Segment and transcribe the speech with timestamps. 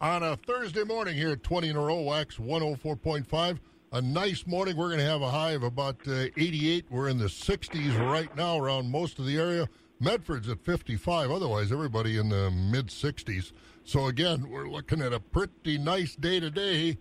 [0.00, 3.58] on a Thursday morning here at 20 in a row, Wax 104.5.
[3.92, 4.76] A nice morning.
[4.76, 6.86] We're going to have a high of about uh, 88.
[6.90, 9.68] We're in the 60s right now around most of the area.
[10.00, 11.30] Medford's at 55.
[11.30, 13.52] Otherwise, everybody in the mid 60s.
[13.84, 16.98] So, again, we're looking at a pretty nice day today.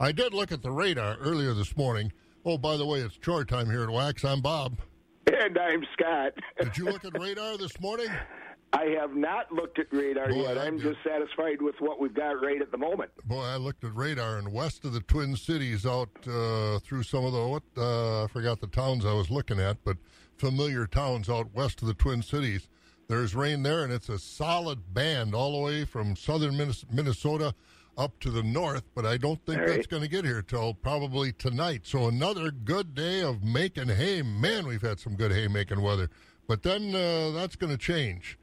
[0.00, 2.12] I did look at the radar earlier this morning.
[2.44, 4.24] Oh, by the way, it's chore time here at Wax.
[4.24, 4.78] I'm Bob.
[5.26, 6.32] And I'm Scott.
[6.60, 8.08] Did you look at radar this morning?
[8.72, 10.58] I have not looked at radar Boy, yet.
[10.58, 13.10] I'm just satisfied with what we've got right at the moment.
[13.24, 17.24] Boy, I looked at radar and west of the Twin Cities, out uh, through some
[17.24, 19.98] of the what uh, I forgot the towns I was looking at, but
[20.38, 22.68] familiar towns out west of the Twin Cities.
[23.08, 26.56] There's rain there, and it's a solid band all the way from southern
[26.90, 27.54] Minnesota
[27.98, 28.84] up to the north.
[28.94, 29.88] But I don't think All that's right.
[29.88, 31.82] going to get here till probably tonight.
[31.84, 34.22] So another good day of making hay.
[34.22, 36.08] Man, we've had some good hay making weather,
[36.48, 38.38] but then uh, that's going to change.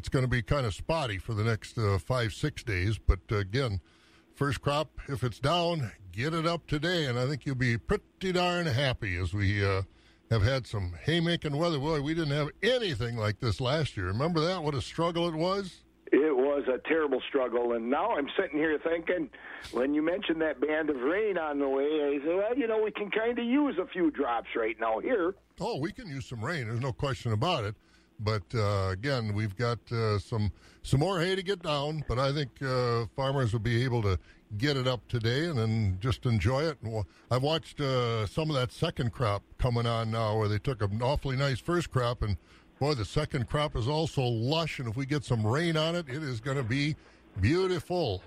[0.00, 2.96] It's going to be kind of spotty for the next uh, five, six days.
[2.96, 3.82] But uh, again,
[4.34, 7.04] first crop, if it's down, get it up today.
[7.04, 9.82] And I think you'll be pretty darn happy as we uh,
[10.30, 11.78] have had some haymaking weather.
[11.78, 14.06] Boy, we didn't have anything like this last year.
[14.06, 14.62] Remember that?
[14.62, 15.82] What a struggle it was?
[16.12, 19.28] It was a terrible struggle, and now I'm sitting here thinking,
[19.72, 22.82] when you mentioned that band of rain on the way, I said, well, you know,
[22.82, 25.34] we can kind of use a few drops right now here.
[25.60, 26.68] Oh, we can use some rain.
[26.68, 27.74] There's no question about it.
[28.20, 32.04] But uh, again, we've got uh, some some more hay to get down.
[32.06, 34.18] But I think uh, farmers will be able to
[34.58, 36.78] get it up today and then just enjoy it.
[37.30, 41.00] I've watched uh, some of that second crop coming on now, where they took an
[41.02, 42.36] awfully nice first crop, and
[42.78, 44.78] boy, the second crop is also lush.
[44.78, 46.96] And if we get some rain on it, it is going to be
[47.40, 48.22] beautiful.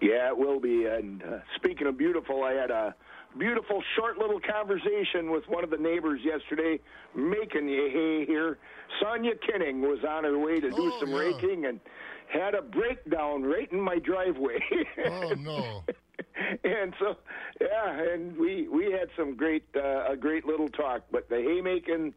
[0.00, 0.84] Yeah, it will be.
[0.84, 2.94] And uh, speaking of beautiful, I had a
[3.38, 6.78] beautiful short little conversation with one of the neighbors yesterday
[7.14, 8.58] making the hay here.
[9.00, 11.16] Sonia Kinning was on her way to do Oh, some yeah.
[11.18, 11.80] raking and
[12.28, 14.60] had a breakdown right in my driveway.
[15.04, 15.82] Oh no!
[16.64, 17.16] and so,
[17.60, 21.02] yeah, and we we had some great uh, a great little talk.
[21.10, 22.14] But the haymaking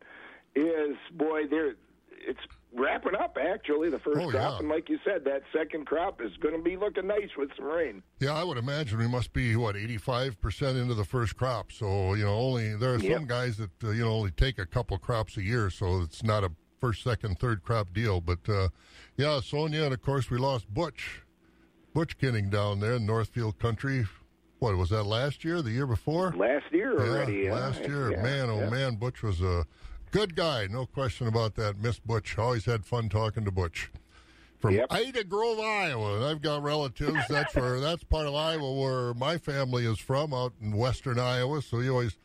[0.56, 1.76] is boy, there
[2.12, 2.40] it's
[2.74, 4.60] wrapping up actually the first Oh, crop, yeah.
[4.60, 7.66] and like you said, that second crop is going to be looking nice with some
[7.66, 8.04] rain.
[8.20, 11.72] Yeah, I would imagine we must be what eighty-five percent into the first crop.
[11.72, 13.14] So you know, only there are Yep.
[13.14, 16.24] some guys that uh, you know only take a couple crops a year, so it's
[16.24, 18.22] not a first, second, third crop deal.
[18.22, 18.70] But uh,
[19.16, 21.24] yeah, Sonia, and of course we lost Butch,
[21.94, 24.06] Butch Kinning down there in Northfield Country.
[24.60, 25.62] What was that last year?
[25.62, 26.34] The year before?
[26.36, 27.34] Last year already.
[27.34, 27.54] Yeah, yeah.
[27.54, 28.10] last year.
[28.22, 29.66] Man, oh man, Butch was a
[30.12, 30.68] good guy.
[30.70, 31.78] No question about that.
[31.80, 32.38] Miss Butch.
[32.38, 33.92] Always had fun talking to Butch.
[34.60, 34.88] From Yep.
[34.90, 36.16] Ida Grove, Iowa.
[36.16, 37.20] And I've got relatives.
[37.30, 41.62] That's where that's part of Iowa where my family is from, out in western Iowa.
[41.62, 42.18] So you always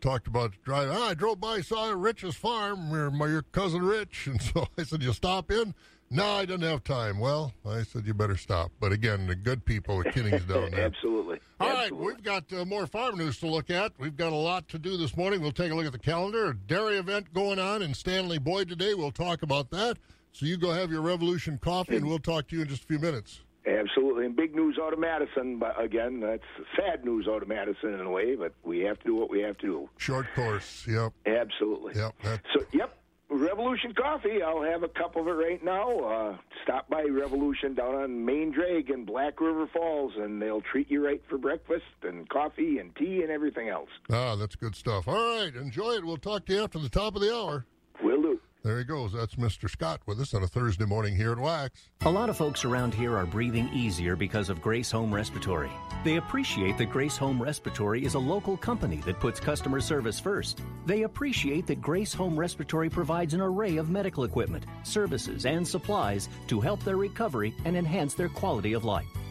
[0.00, 0.94] talked about driving.
[0.96, 4.84] Ah, I drove by, saw Rich's farm, your, my your cousin Rich, and so I
[4.84, 5.74] said, "You stop in."
[6.12, 7.20] No, I didn't have time.
[7.20, 8.72] Well, I said you better stop.
[8.80, 10.80] But again, the good people, the Kinnings down there.
[10.86, 11.38] Absolutely.
[11.60, 12.06] All right, Absolutely.
[12.06, 13.92] we've got uh, more farm news to look at.
[13.98, 15.40] We've got a lot to do this morning.
[15.40, 16.48] We'll take a look at the calendar.
[16.48, 18.94] A dairy event going on in Stanley Boyd today.
[18.94, 19.98] We'll talk about that.
[20.32, 22.86] So you go have your Revolution coffee, and we'll talk to you in just a
[22.86, 23.40] few minutes.
[23.66, 24.24] Absolutely.
[24.26, 25.58] And big news out of Madison.
[25.58, 26.42] But again, that's
[26.76, 29.40] sad news out of Madison in a way, but we have to do what we
[29.42, 29.88] have to do.
[29.98, 30.86] Short course.
[30.88, 31.12] Yep.
[31.26, 31.94] Absolutely.
[32.00, 32.14] Yep.
[32.24, 32.96] That, So, yep,
[33.30, 34.42] Revolution Coffee.
[34.42, 35.98] I'll have a cup of it right now.
[36.00, 40.90] Uh, stop by Revolution down on Main Drag in Black River Falls, and they'll treat
[40.90, 43.88] you right for breakfast and coffee and tea and everything else.
[44.10, 45.06] ah, that's good stuff.
[45.06, 46.04] All right, enjoy it.
[46.04, 47.64] We'll talk to you after the top of the hour.
[48.02, 48.40] Will do.
[48.62, 49.12] There he goes.
[49.12, 49.70] That's Mr.
[49.70, 51.88] Scott with us on a Thursday morning here at Wax.
[52.02, 55.70] A lot of folks around here are breathing easier because of Grace Home Respiratory.
[56.04, 60.60] They appreciate that Grace Home Respiratory is a local company that puts customer service first.
[60.84, 66.28] They appreciate that Grace Home Respiratory provides an array of medical equipment, services, and supplies
[66.48, 69.06] to help their recovery and enhance their quality of life.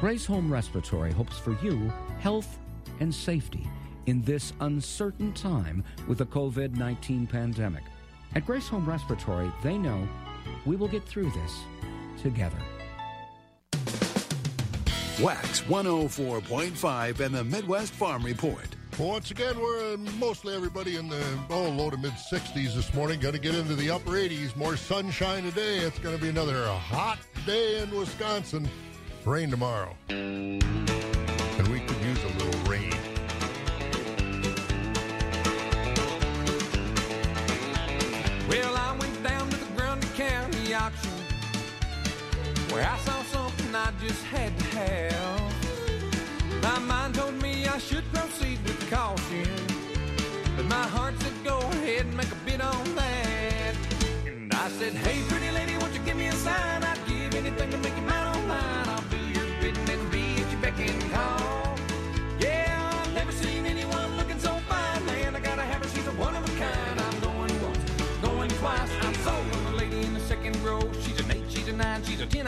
[0.00, 2.60] Grace Home Respiratory hopes for you health
[3.00, 3.68] and safety
[4.06, 7.82] in this uncertain time with the COVID 19 pandemic.
[8.36, 10.08] At Grace Home Respiratory, they know
[10.64, 11.58] we will get through this
[12.22, 12.58] together.
[15.20, 18.68] Wax 104.5 and the Midwest Farm Report.
[19.00, 23.18] Once again, we're mostly everybody in the oh, low to mid 60s this morning.
[23.18, 24.54] Going to get into the upper 80s.
[24.54, 25.78] More sunshine today.
[25.78, 28.68] It's going to be another hot day in Wisconsin.
[29.28, 29.94] Rain tomorrow.
[30.08, 32.94] And we could use a little rain.
[38.48, 41.10] Well, I went down to the Grundy County auction
[42.70, 46.62] where I saw something I just had to have.
[46.62, 49.46] My mind told me I should proceed with caution,
[50.56, 53.17] but my heart said go ahead and make a bid on that.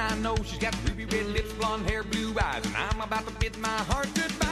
[0.01, 0.19] Nine, she's a ten.
[0.19, 3.33] I know she's got ruby red lips, blonde hair, blue eyes, and I'm about to
[3.35, 4.47] bid my heart goodbye.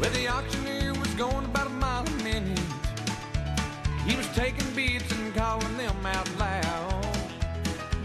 [0.00, 2.60] Well, the auctioneer was going about a mile a minute.
[4.06, 7.06] He was taking bids and calling them out loud.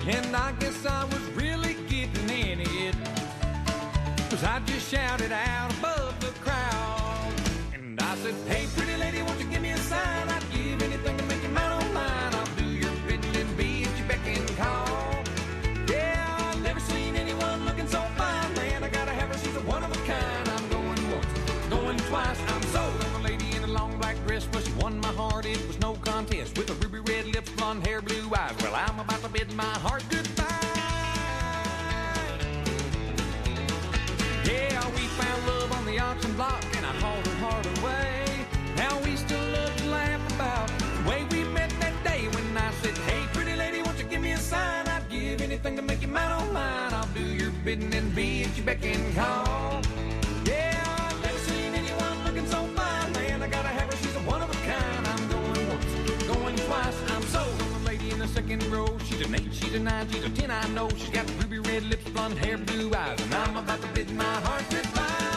[0.08, 2.96] And I guess I was really getting in it.
[4.30, 5.97] Cause I just shouted out above
[24.40, 25.46] she won my heart.
[25.46, 26.58] It was no contest.
[26.58, 28.56] With a ruby red lips, blonde hair, blue eyes.
[28.62, 30.46] Well, I'm about to bid my heart goodbye.
[34.46, 38.26] Yeah, we found love on the auction block, and I hauled her heart away.
[38.76, 42.72] Now we still love to laugh about the way we met that day when I
[42.82, 44.88] said, Hey, pretty lady, won't you give me a sign?
[44.88, 46.94] I'd give anything to make you mine on mine.
[46.94, 49.87] I'll do your bidding and be at your beck and call.
[59.28, 60.52] An eight, she's a nine, she's a ten.
[60.52, 63.88] I know she's got ruby red lips, blonde hair, blue eyes, and I'm about to
[63.90, 65.28] bid my heart goodbye.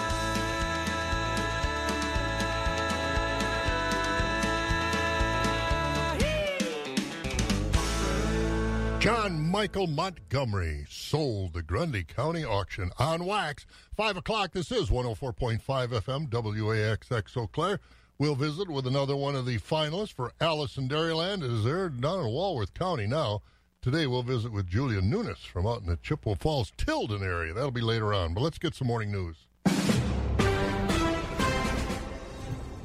[9.01, 13.65] John Michael Montgomery sold the Grundy County auction on wax.
[13.97, 14.53] Five o'clock.
[14.53, 17.81] This is 104.5 FM WAXX Eau Claire.
[18.19, 21.43] We'll visit with another one of the finalists for Alice in Dairyland.
[21.43, 23.41] It is there down in Walworth County now.
[23.83, 27.55] Today we'll visit with Julia Nunes from out in the Chippewa Falls, Tilden area.
[27.55, 28.35] That'll be later on.
[28.35, 29.47] But let's get some morning news.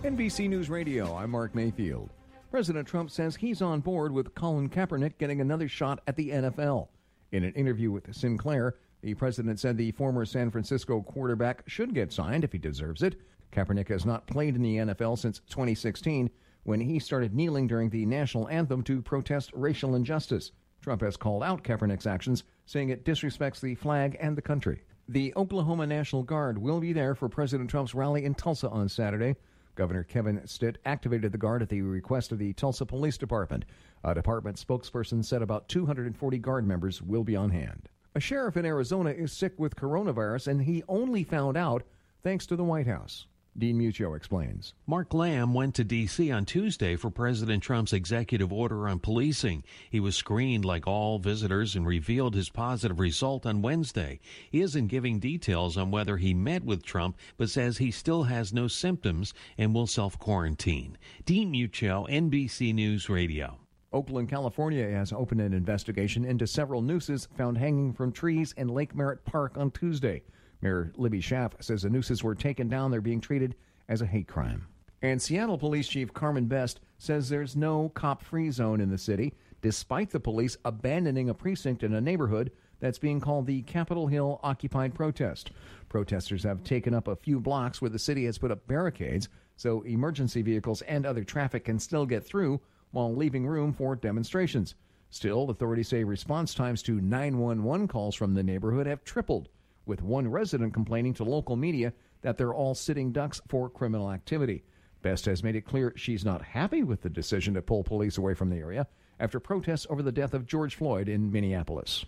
[0.06, 2.12] NBC News Radio, I'm Mark Mayfield.
[2.50, 6.88] President Trump says he's on board with Colin Kaepernick getting another shot at the NFL.
[7.34, 12.14] In an interview with Sinclair, the president said the former San Francisco quarterback should get
[12.14, 13.20] signed if he deserves it.
[13.52, 16.30] Kaepernick has not played in the NFL since 2016
[16.64, 20.54] when he started kneeling during the national anthem to protest racial injustice.
[20.86, 24.84] Trump has called out Kaepernick's actions, saying it disrespects the flag and the country.
[25.10, 29.36] The Oklahoma National Guard will be there for President Trump's rally in Tulsa on Saturday.
[29.74, 33.66] Governor Kevin Stitt activated the Guard at the request of the Tulsa Police Department.
[34.04, 37.90] A department spokesperson said about 240 Guard members will be on hand.
[38.14, 41.82] A sheriff in Arizona is sick with coronavirus, and he only found out
[42.22, 43.26] thanks to the White House.
[43.58, 44.74] Dean Muccio explains.
[44.86, 46.30] Mark Lamb went to D.C.
[46.30, 49.64] on Tuesday for President Trump's executive order on policing.
[49.90, 54.20] He was screened like all visitors and revealed his positive result on Wednesday.
[54.52, 58.52] He isn't giving details on whether he met with Trump, but says he still has
[58.52, 60.98] no symptoms and will self quarantine.
[61.24, 63.58] Dean Muccio, NBC News Radio.
[63.94, 68.94] Oakland, California has opened an investigation into several nooses found hanging from trees in Lake
[68.94, 70.22] Merritt Park on Tuesday.
[70.66, 72.90] Mayor Libby Schaaf says the nooses were taken down.
[72.90, 73.54] They're being treated
[73.88, 74.66] as a hate crime.
[75.04, 79.36] And Seattle Police Chief Carmen Best says there's no cop free zone in the city,
[79.62, 84.40] despite the police abandoning a precinct in a neighborhood that's being called the Capitol Hill
[84.42, 85.52] Occupied Protest.
[85.88, 89.84] Protesters have taken up a few blocks where the city has put up barricades so
[89.84, 94.74] emergency vehicles and other traffic can still get through while leaving room for demonstrations.
[95.12, 99.48] Still, authorities say response times to 911 calls from the neighborhood have tripled
[99.86, 104.64] with one resident complaining to local media that they're all sitting ducks for criminal activity.
[105.02, 108.34] Best has made it clear she's not happy with the decision to pull police away
[108.34, 108.88] from the area
[109.20, 112.06] after protests over the death of George Floyd in Minneapolis.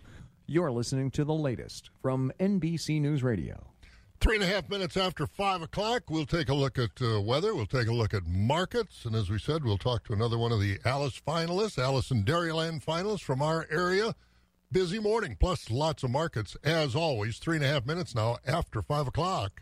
[0.48, 3.68] You're listening to the latest from NBC News Radio.
[4.20, 7.54] Three and a half minutes after five o'clock, we'll take a look at uh, weather.
[7.54, 9.06] We'll take a look at markets.
[9.06, 12.24] And as we said, we'll talk to another one of the Alice finalists, Alice in
[12.24, 14.16] Dairyland finalists from our area.
[14.70, 17.38] Busy morning, plus lots of markets, as always.
[17.38, 19.62] Three and a half minutes now after five o'clock.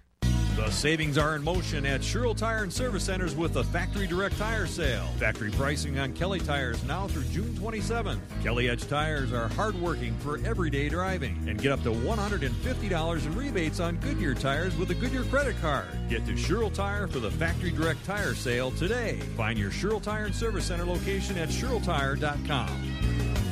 [0.55, 4.35] The savings are in motion at Sherrill Tire and Service Centers with the Factory Direct
[4.38, 5.05] Tire Sale.
[5.19, 8.19] Factory pricing on Kelly tires now through June 27th.
[8.41, 13.79] Kelly Edge tires are hardworking for everyday driving and get up to $150 in rebates
[13.79, 15.85] on Goodyear tires with a Goodyear credit card.
[16.09, 19.19] Get to Sherrill Tire for the Factory Direct Tire Sale today.
[19.38, 22.95] Find your Sherrill Tire and Service Center location at SherrillTire.com.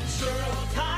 [0.07, 0.92] Sherrill Tire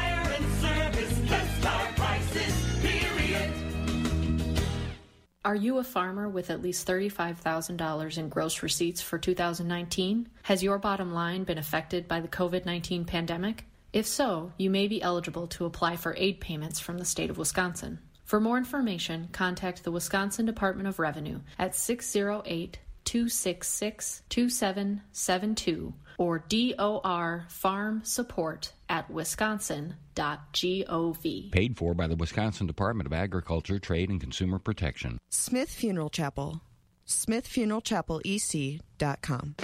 [5.46, 10.28] Are you a farmer with at least $35,000 in gross receipts for 2019?
[10.42, 13.66] Has your bottom line been affected by the COVID 19 pandemic?
[13.94, 17.38] If so, you may be eligible to apply for aid payments from the state of
[17.38, 18.00] Wisconsin.
[18.24, 27.46] For more information, contact the Wisconsin Department of Revenue at 608 266 2772 or DOR
[27.50, 31.52] Farm Support at wisconsin.gov.
[31.52, 35.18] Paid for by the Wisconsin Department of Agriculture, Trade, and Consumer Protection.
[35.30, 36.62] Smith Funeral Chapel.
[37.08, 39.56] SmithFuneralChapelEC.com.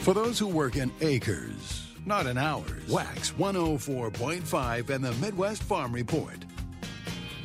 [0.00, 5.92] For those who work in acres, not in hours, Wax 104.5 and the Midwest Farm
[5.92, 6.36] Report.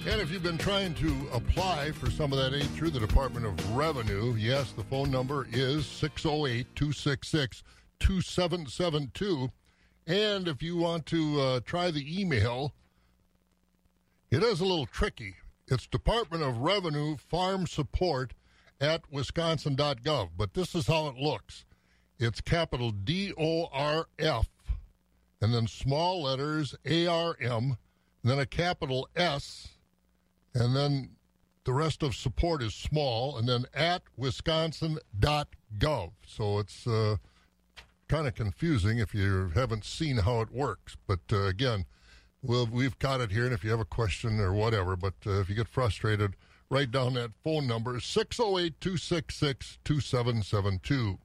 [0.05, 3.45] And if you've been trying to apply for some of that aid through the Department
[3.45, 7.63] of Revenue, yes, the phone number is 608 266
[8.01, 9.49] 2772.
[10.05, 12.73] And if you want to uh, try the email,
[14.29, 15.35] it is a little tricky.
[15.69, 18.33] It's Department of Revenue Farm Support
[18.81, 20.31] at wisconsin.gov.
[20.35, 21.63] But this is how it looks
[22.19, 24.49] it's capital D O R F,
[25.41, 27.77] and then small letters A R M,
[28.21, 29.72] then a capital S
[30.53, 31.09] and then
[31.65, 36.11] the rest of support is small, and then at wisconsin.gov.
[36.25, 37.17] So it's uh,
[38.07, 40.97] kind of confusing if you haven't seen how it works.
[41.07, 41.85] But uh, again,
[42.41, 45.39] we'll, we've got it here, and if you have a question or whatever, but uh,
[45.39, 46.35] if you get frustrated,
[46.69, 51.17] write down that phone number 608 266 2772.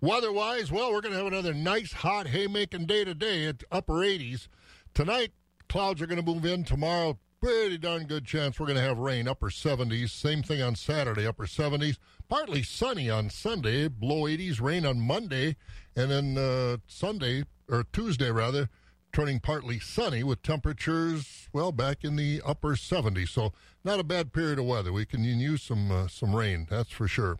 [0.00, 4.48] Weather-wise, well, we're going to have another nice, hot haymaking day today at upper 80s.
[4.92, 5.32] Tonight,
[5.68, 6.62] clouds are going to move in.
[6.62, 10.08] Tomorrow, pretty darn good chance we're going to have rain, upper 70s.
[10.08, 11.98] Same thing on Saturday, upper 70s.
[12.26, 15.56] Partly sunny on Sunday, low 80s, rain on Monday,
[15.94, 18.70] and then uh, Sunday, or Tuesday rather,
[19.12, 23.28] turning partly sunny with temperatures, well, back in the upper 70s.
[23.28, 23.52] So
[23.84, 24.90] not a bad period of weather.
[24.90, 27.36] We can use some, uh, some rain, that's for sure.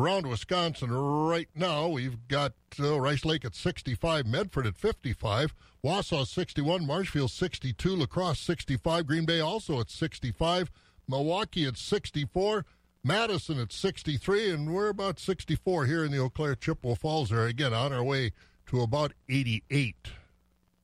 [0.00, 5.54] Around Wisconsin right now, we've got uh, Rice Lake at 65, Medford at 55,
[5.84, 10.70] Wausau 61, Marshfield 62, La Crosse 65, Green Bay also at 65,
[11.06, 12.64] Milwaukee at 64,
[13.04, 17.48] Madison at 63, and we're about 64 here in the Eau Claire Chippewa Falls area.
[17.48, 18.32] Again, on our way
[18.68, 19.96] to about 88.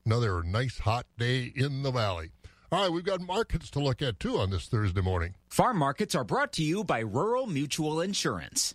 [0.04, 2.32] Another nice hot day in the valley.
[2.70, 5.36] All right, we've got markets to look at too on this Thursday morning.
[5.48, 8.74] Farm markets are brought to you by Rural Mutual Insurance.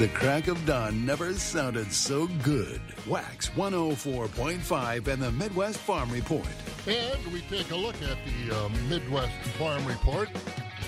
[0.00, 2.80] The crack of dawn never sounded so good.
[3.06, 6.46] Wax 104.5 and the Midwest Farm Report.
[6.86, 10.30] And we take a look at the uh, Midwest Farm Report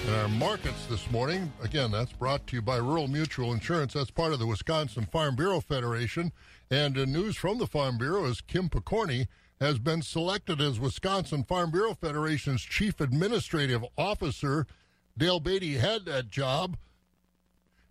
[0.06, 1.52] and our markets this morning.
[1.62, 3.92] Again, that's brought to you by Rural Mutual Insurance.
[3.92, 6.32] That's part of the Wisconsin Farm Bureau Federation.
[6.70, 9.26] And uh, news from the Farm Bureau is Kim Picorni
[9.60, 14.66] has been selected as Wisconsin Farm Bureau Federation's chief administrative officer.
[15.18, 16.78] Dale Beatty had that job.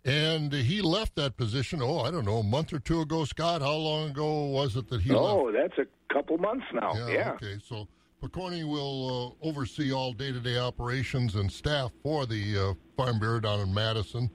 [0.04, 3.24] And he left that position, oh, I don't know, a month or two ago.
[3.24, 5.58] Scott, how long ago was it that he oh, left?
[5.78, 6.94] that's a couple months now.
[7.08, 7.34] Yeah.
[7.34, 7.88] Okay, so
[8.22, 13.20] Picorni will uh, oversee all day to day operations and staff for the uh, Farm
[13.20, 14.30] Bureau down in Madison.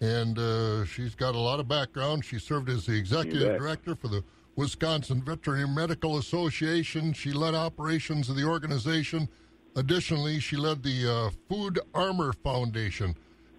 [0.00, 2.24] And uh, she's got a lot of background.
[2.24, 4.24] She served as the executive director for the
[4.56, 7.12] Wisconsin Veterinary Medical Association.
[7.12, 9.28] She led operations of the organization.
[9.76, 13.14] Additionally, she led the uh, Food Armor Foundation.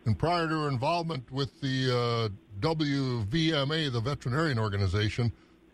[0.05, 5.31] And prior to her involvement with the uh, WVMA, the veterinarian organization,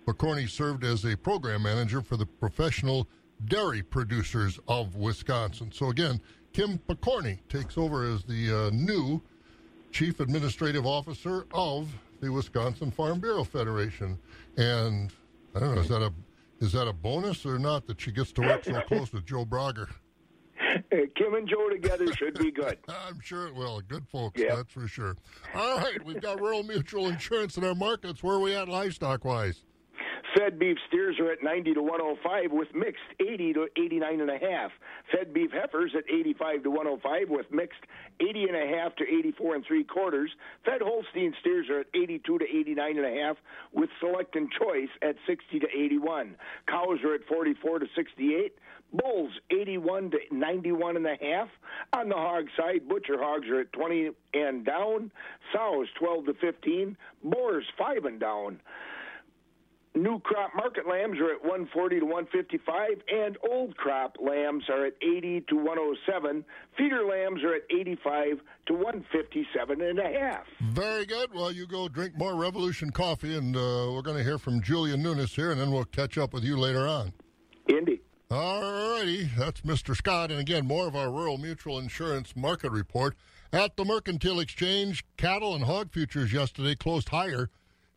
[0.07, 3.07] McCorney served as a program manager for the professional
[3.45, 5.71] dairy producers of Wisconsin.
[5.71, 6.21] So again,
[6.53, 9.21] Kim Picorni takes over as the uh, new
[9.91, 14.17] chief administrative officer of the Wisconsin Farm Bureau Federation.
[14.57, 15.11] And
[15.55, 16.13] I don't know, is that a
[16.59, 19.45] is that a bonus or not that she gets to work so close with Joe
[19.45, 19.87] Bragger?
[21.15, 22.77] Kim and Joe together should be good.
[22.89, 23.81] I'm sure it will.
[23.81, 24.49] Good folks, Yep.
[24.55, 25.15] that's for sure.
[25.55, 28.21] All right, we've got Rural Mutual Insurance in our markets.
[28.23, 29.63] Where are we at livestock wise?
[30.37, 34.37] Fed beef steers are at 90 to 105 with mixed 80 to 89 and a
[34.37, 34.69] half.
[35.11, 37.79] Fed beef heifers at 85 to 105 with mixed
[38.21, 40.29] 80 and a half to 84 and three quarters.
[40.65, 43.37] Fed Holstein steers are at 82 to 89 and a half
[43.73, 46.35] with select and choice at 60 to 81.
[46.67, 48.53] Cows are at 44 to 68.
[48.91, 51.49] Bulls 81 to 91 and a half.
[51.93, 55.11] On the hog side, butcher hogs are at 20 and down.
[55.53, 56.97] Sows 12 to 15.
[57.23, 58.59] Boars 5 and down.
[59.95, 64.93] New crop market lambs are at 140 to 155, and old crop lambs are at
[65.01, 66.45] 80 to 107.
[66.77, 70.45] Feeder lambs are at 85 to 157 and a half.
[70.61, 71.33] Very good.
[71.33, 74.95] Well, you go drink more Revolution coffee, and uh, we're going to hear from Julia
[74.95, 77.11] Nunes here, and then we'll catch up with you later on.
[77.67, 77.99] Indy.
[78.31, 79.23] All righty.
[79.35, 79.95] That's Mr.
[79.95, 80.29] Scott.
[80.29, 83.15] And again, more of our Rural Mutual Insurance market report.
[83.51, 87.49] At the Mercantile Exchange, cattle and hog futures yesterday closed higher.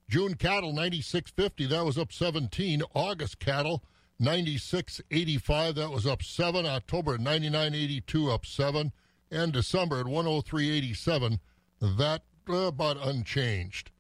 [0.09, 2.83] June cattle 96.50, that was up 17.
[2.95, 3.85] August cattle
[4.21, 6.65] 96.85, that was up 7.
[6.65, 8.93] October at 99.82, up 7.
[9.31, 11.41] And December at 103.87,
[11.81, 13.91] that uh, about unchanged.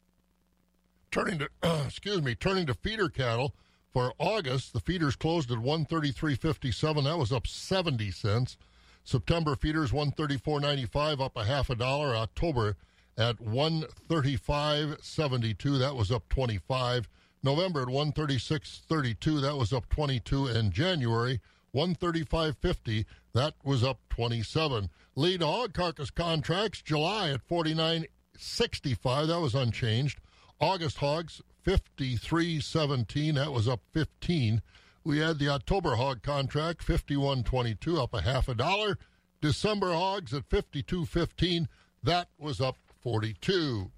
[1.11, 1.49] Turning to,
[1.85, 3.55] excuse me, turning to feeder cattle
[3.93, 8.57] for August, the feeders closed at 133.57, that was up 70 cents.
[9.05, 12.15] September feeders 134.95, up a half a dollar.
[12.15, 12.77] October
[13.19, 15.79] at 135.72.
[15.79, 17.09] That was up 25.
[17.43, 19.41] November at 136.32.
[19.41, 20.47] That was up 22.
[20.47, 21.41] And January
[21.75, 23.05] 135.50.
[23.35, 24.89] That was up 27.
[25.17, 29.27] Lean hog carcass contracts July at 49.65.
[29.27, 30.21] That was unchanged.
[30.61, 33.35] August hogs 53.17.
[33.35, 34.63] That was up 15.
[35.05, 38.99] We had the October hog contract 51.22, up a half a dollar.
[39.41, 41.67] December hogs at 52.15.
[42.03, 43.91] That was up 42.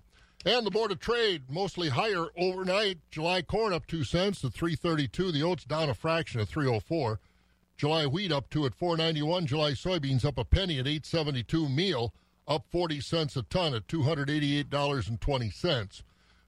[0.46, 2.98] And the Board of Trade mostly higher overnight.
[3.10, 5.32] July corn up 2 cents to 332.
[5.32, 7.18] The oats down a fraction at 304.
[7.76, 9.46] July wheat up 2 at 491.
[9.46, 11.68] July soybeans up a penny at 872.
[11.68, 12.14] Meal
[12.46, 16.02] up 40 cents a ton at $288.20.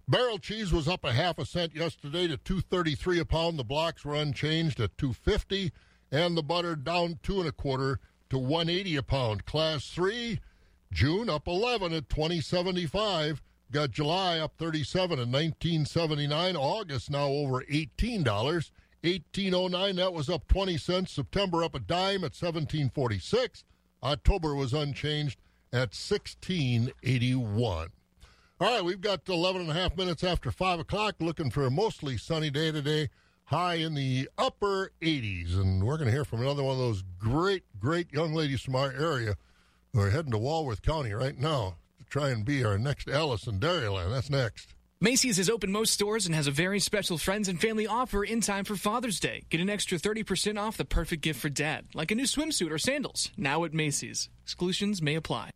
[0.08, 3.58] Barrel cheese was up a half a cent yesterday to 233 a pound.
[3.58, 5.72] The blocks were unchanged at 250
[6.12, 7.98] and the butter down two and a quarter
[8.30, 9.46] to 180 a pound.
[9.46, 10.38] Class 3
[10.92, 13.42] June up 11 at 2075.
[13.72, 16.54] Got July up 37 at 1979.
[16.54, 18.70] August now over $18.
[19.02, 21.10] 1809 that was up 20 cents.
[21.10, 23.64] September up a dime at 1746.
[24.04, 25.40] October was unchanged
[25.72, 27.88] at 1681.
[28.58, 31.70] All right, we've got 11 and a half minutes after 5 o'clock, looking for a
[31.70, 33.10] mostly sunny day today,
[33.44, 35.60] high in the upper 80s.
[35.60, 38.74] And we're going to hear from another one of those great, great young ladies from
[38.74, 39.34] our area
[39.92, 43.46] who are heading to Walworth County right now to try and be our next Alice
[43.46, 44.10] in Dairyland.
[44.10, 44.74] That's next.
[45.02, 48.40] Macy's is open most stores and has a very special friends and family offer in
[48.40, 49.42] time for Father's Day.
[49.50, 52.78] Get an extra 30% off the perfect gift for dad, like a new swimsuit or
[52.78, 54.30] sandals, now at Macy's.
[54.44, 55.50] Exclusions may apply.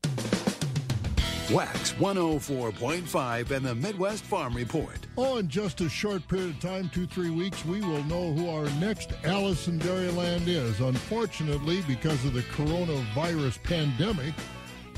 [1.52, 4.94] Wax 104.5 and the Midwest Farm Report.
[5.16, 8.48] Oh, in just a short period of time, two, three weeks, we will know who
[8.48, 10.78] our next Alice in Dairyland is.
[10.78, 14.32] Unfortunately, because of the coronavirus pandemic,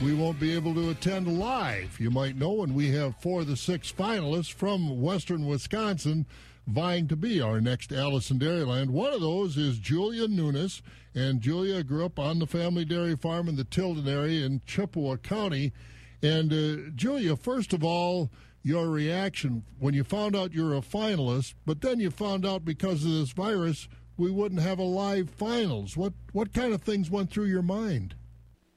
[0.02, 1.98] we won't be able to attend live.
[1.98, 6.26] You might know, and we have four of the six finalists from Western Wisconsin
[6.66, 8.90] vying to be our next Alice in Dairyland.
[8.90, 10.82] One of those is Julia Nunes,
[11.14, 15.16] and Julia grew up on the family dairy farm in the Tilden area in Chippewa
[15.16, 15.72] County.
[16.22, 18.30] And uh, Julia, first of all,
[18.62, 23.04] your reaction when you found out you're a finalist, but then you found out because
[23.04, 25.96] of this virus we wouldn't have a live finals.
[25.96, 28.14] What what kind of things went through your mind?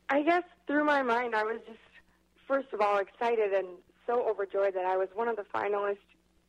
[0.09, 1.79] I guess through my mind, I was just,
[2.47, 3.67] first of all, excited and
[4.07, 5.97] so overjoyed that I was one of the finalists.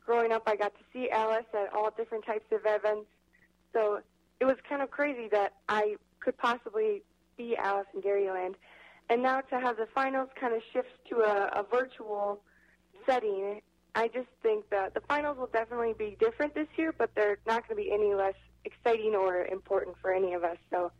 [0.05, 3.07] Growing up, I got to see Alice at all different types of events.
[3.73, 3.99] So
[4.39, 7.03] it was kind of crazy that I could possibly
[7.35, 8.55] be Alice in Dairyland.
[9.09, 12.41] And now to have the finals kind of shift to a, a virtual
[13.05, 13.61] setting,
[13.95, 17.67] I just think that the finals will definitely be different this year, but they're not
[17.67, 20.57] going to be any less exciting or important for any of us.
[20.69, 20.91] So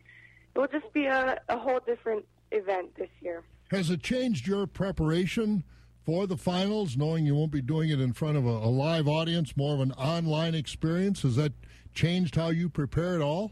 [0.55, 3.43] it will just be a, a whole different event this year.
[3.71, 5.63] Has it changed your preparation
[6.05, 9.09] for the finals, knowing you won't be doing it in front of a, a live
[9.09, 11.23] audience, more of an online experience?
[11.23, 11.51] Has that
[11.93, 13.51] changed how you prepare at all?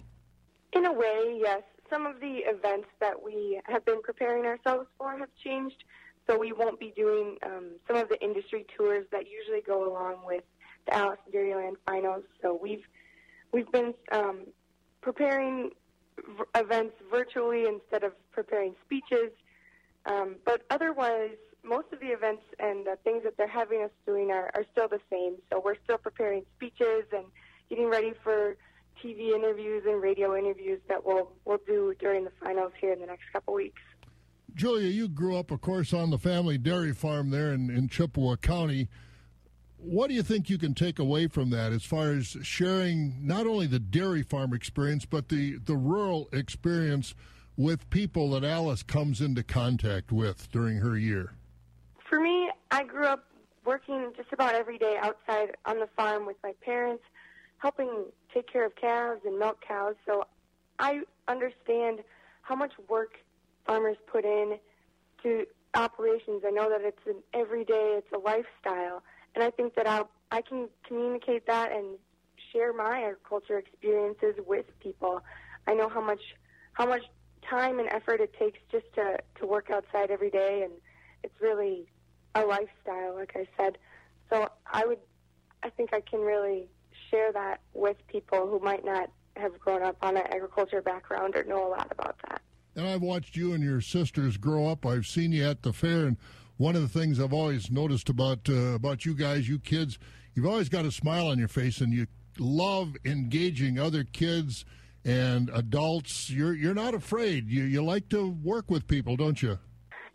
[0.72, 1.62] In a way, yes.
[1.96, 5.82] Some of the events that we have been preparing ourselves for have changed,
[6.28, 10.18] so we won't be doing um, some of the industry tours that usually go along
[10.26, 10.44] with
[10.88, 12.24] the Alice Dairyland finals.
[12.42, 12.84] So we've
[13.54, 14.40] we've been um,
[15.00, 15.70] preparing
[16.18, 19.32] v- events virtually instead of preparing speeches.
[20.06, 24.32] Um, but otherwise, most of the events and the things that they're having us doing
[24.32, 25.38] are, are still the same.
[25.50, 27.24] So we're still preparing speeches and
[27.70, 28.58] getting ready for
[29.06, 33.06] TV interviews and radio interviews that we'll we'll do during the finals here in the
[33.06, 33.82] next couple weeks.
[34.56, 38.38] Julia, you grew up, of course, on the family dairy farm there in, in Chippewa
[38.38, 38.88] County.
[39.78, 43.46] What do you think you can take away from that as far as sharing not
[43.46, 47.14] only the dairy farm experience, but the, the rural experience
[47.58, 51.34] with people that Alice comes into contact with during her year?
[52.10, 53.26] For me, I grew up
[53.66, 57.04] working just about every day outside on the farm with my parents,
[57.58, 59.96] helping take care of calves and milk cows.
[60.06, 60.26] So
[60.78, 62.02] I understand
[62.42, 63.14] how much work
[63.66, 64.60] farmers put in
[65.24, 66.44] to operations.
[66.46, 69.02] I know that it's an everyday, it's a lifestyle,
[69.34, 71.98] and I think that I I can communicate that and
[72.52, 75.22] share my agriculture experiences with people.
[75.68, 76.22] I know how much
[76.74, 77.04] how much
[77.50, 80.74] time and effort it takes just to to work outside every day, and
[81.24, 81.88] it's really
[82.36, 83.78] a lifestyle, like I said.
[84.30, 85.00] So I would,
[85.64, 86.68] I think I can really
[87.10, 91.44] share that with people who might not have grown up on an agriculture background or
[91.44, 92.42] know a lot about that.
[92.76, 94.86] And I've watched you and your sisters grow up.
[94.86, 96.18] I've seen you at the fair, and
[96.58, 99.98] one of the things I've always noticed about uh, about you guys, you kids,
[100.34, 104.66] you've always got a smile on your face, and you love engaging other kids
[105.06, 106.30] and adults.
[106.30, 107.50] You're you're not afraid.
[107.50, 109.58] You you like to work with people, don't you?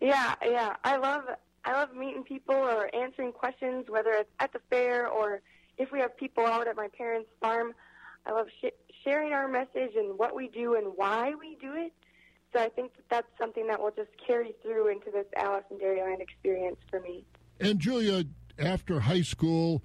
[0.00, 0.76] Yeah, yeah.
[0.84, 1.24] I love
[1.64, 5.40] I love meeting people or answering questions, whether it's at the fair or
[5.80, 7.72] if we have people out at my parents' farm.
[8.26, 11.92] I love sh- sharing our message and what we do and why we do it.
[12.52, 15.78] So I think that that's something that will just carry through into this Alice in
[15.78, 17.24] Dairyland experience for me.
[17.60, 18.24] And Julia,
[18.58, 19.82] after high school,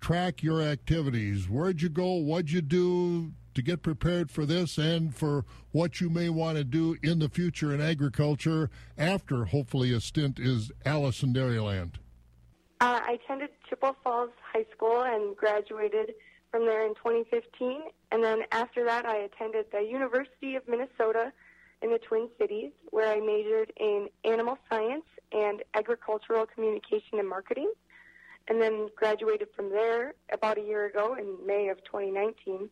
[0.00, 1.48] track your activities.
[1.48, 2.16] Where'd you go?
[2.16, 6.64] What'd you do to get prepared for this and for what you may want to
[6.64, 11.94] do in the future in agriculture after hopefully a stint is Alice in Dairyland?
[12.80, 16.14] Uh, I attended Chippewa Falls High School and graduated
[16.50, 17.82] from there in 2015.
[18.12, 21.32] And then after that, I attended the University of Minnesota
[21.82, 27.72] in the Twin Cities, where I majored in animal science and agricultural communication and marketing.
[28.48, 32.68] And then graduated from there about a year ago in May of 2019.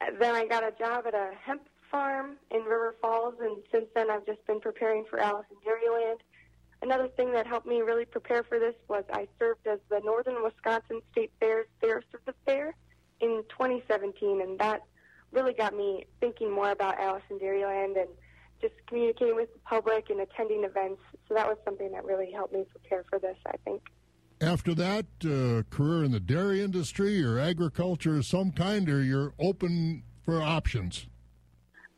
[0.00, 3.86] Uh, Then I got a job at a hemp farm in River Falls, and since
[3.94, 6.18] then I've just been preparing for Alice in Dairyland.
[6.82, 10.42] Another thing that helped me really prepare for this was I served as the Northern
[10.42, 12.74] Wisconsin State Fair's Fairest of the Fair
[13.20, 14.82] in 2017, and that
[15.32, 18.08] really got me thinking more about Alice in Dairyland and
[18.60, 21.00] just communicating with the public and attending events.
[21.28, 23.82] So that was something that really helped me prepare for this, I think.
[24.40, 29.34] After that, uh, career in the dairy industry or agriculture of some kind, or you're
[29.40, 31.08] open for options?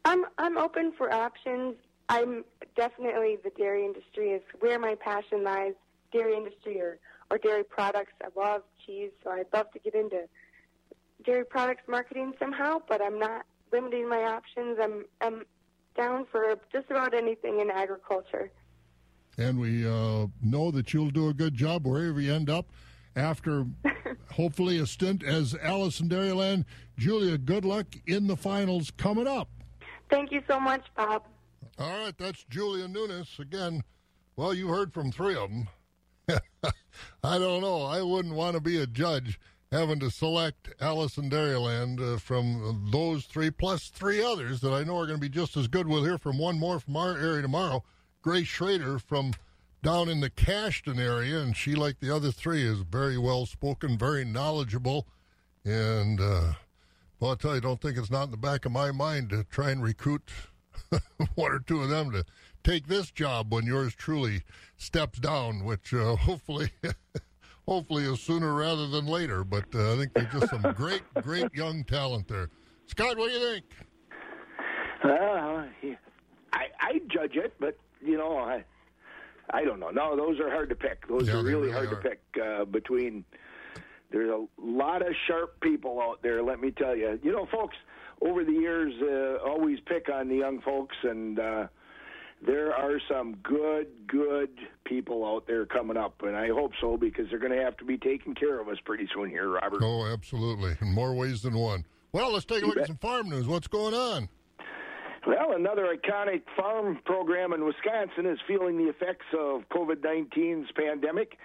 [0.05, 1.77] I'm I'm open for options.
[2.11, 2.45] I'm
[2.77, 5.75] definitely the dairy industry is where my passion lies.
[6.13, 6.99] Dairy industry or,
[7.31, 8.13] or dairy products.
[8.21, 10.23] I love cheese, so I'd love to get into
[11.25, 12.83] dairy products marketing somehow.
[12.89, 14.79] But I'm not limiting my options.
[14.83, 15.45] I'm I'm
[15.97, 18.51] down for just about anything in agriculture.
[19.39, 22.67] And we uh, know that you'll do a good job wherever you end up
[23.15, 23.67] after
[24.33, 26.65] hopefully a stint as Alice in Dairyland.
[26.99, 29.49] Julia, good luck in the finals coming up.
[30.11, 31.23] Thank you so much, Bob.
[31.79, 33.39] All right, that's Julia Nunes.
[33.39, 33.83] Again,
[34.37, 35.69] well, you heard from three of them.
[37.25, 37.83] I don't know.
[37.83, 39.39] I wouldn't want to be a judge
[39.73, 44.83] having to select Alice in Dairyland uh, from those three, plus three others that I
[44.83, 45.87] know are going to be just as good.
[45.87, 47.85] We'll hear from one more from our area tomorrow.
[48.23, 49.33] Grace Schrader from
[49.83, 53.97] down in the Cashton area, and she, like the other three, is very well spoken,
[53.97, 55.07] very knowledgeable,
[55.65, 56.53] and uh,
[57.19, 59.31] well, I'll tell you, I don't think it's not in the back of my mind
[59.31, 60.31] to try and recruit
[61.35, 62.25] one or two of them to
[62.65, 64.43] take this job when yours truly
[64.77, 66.71] steps down, which uh, hopefully.
[67.69, 71.55] Hopefully, is sooner rather than later, but uh, I think there's just some great, great
[71.55, 72.49] young talent there.
[72.87, 73.65] Scott, what do you think?
[75.05, 75.67] Uh,
[76.53, 78.65] I I judge it, but you know I
[79.51, 79.91] I don't know.
[79.91, 81.07] No, those are hard to pick.
[81.07, 82.03] Those Yeah, are really, really hard are.
[82.03, 83.25] to pick uh, between.
[84.11, 86.43] There's a lot of sharp people out there.
[86.43, 87.21] Let me tell you.
[87.23, 87.77] You know, folks
[88.21, 91.67] over the years uh, always pick on the young folks, and uh,
[92.47, 94.51] there are some good, good
[94.85, 97.85] people out there coming up, and I hope so because they're going to have to
[97.85, 99.83] be taking care of us pretty soon here, Robert.
[99.83, 101.85] Oh, absolutely, in more ways than one.
[102.13, 103.47] Well, let's take a look at some farm news.
[103.47, 104.29] What's going on?
[105.27, 111.37] Well, another iconic farm program in Wisconsin is feeling the effects of COVID 19's pandemic.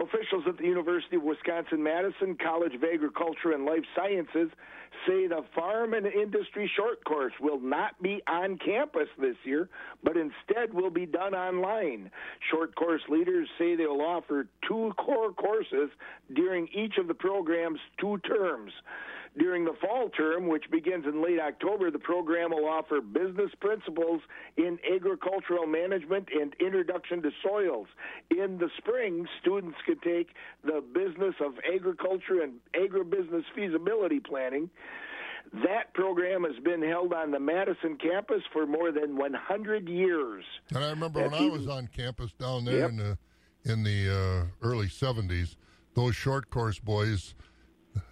[0.00, 4.50] Officials at the University of Wisconsin Madison College of Agriculture and Life Sciences
[5.06, 9.68] say the farm and industry short course will not be on campus this year,
[10.04, 12.10] but instead will be done online.
[12.50, 15.88] Short course leaders say they will offer two core courses
[16.34, 18.72] during each of the program's two terms.
[19.38, 24.22] During the fall term, which begins in late October, the program will offer business principles
[24.56, 27.86] in agricultural management and introduction to soils.
[28.30, 30.30] In the spring, students could take
[30.64, 34.70] the business of agriculture and agribusiness feasibility planning.
[35.52, 40.44] That program has been held on the Madison campus for more than 100 years.
[40.70, 42.90] And I remember That's when I was on campus down there Yep.
[42.90, 43.18] in the
[43.64, 44.08] in the
[44.62, 45.56] uh, early '70s,
[45.94, 47.34] those short course boys,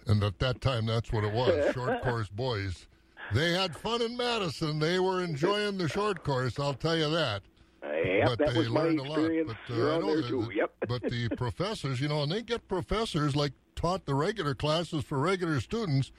[0.07, 2.87] and at that time that's what it was, short course boys.
[3.33, 4.79] They had fun in Madison.
[4.79, 6.59] They were enjoying the short course.
[6.59, 7.41] I'll tell you that.
[7.83, 9.55] Yep, but that they was my learned a lot.
[9.67, 10.41] But uh, I know that- too.
[10.43, 10.71] that- Yep.
[10.87, 15.17] but the professors, you know, and they get professors like taught the regular classes for
[15.19, 16.11] regular students.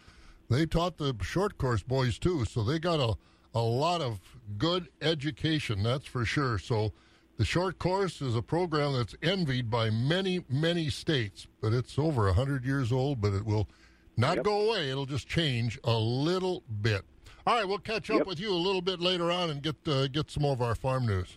[0.50, 3.16] They taught the short course boys too, so they got a
[3.54, 4.20] a lot of
[4.58, 5.82] good education.
[5.82, 6.58] That's for sure.
[6.58, 6.92] So.
[7.36, 12.24] The short course is a program that's envied by many, many states, but it's over
[12.26, 13.68] 100 years old, but it will
[14.16, 14.90] not go away.
[14.90, 17.04] It'll just change a little bit.
[17.46, 18.26] All right, we'll catch up Yep.
[18.26, 20.74] with you a little bit later on and get uh, get some more of our
[20.74, 21.36] farm news.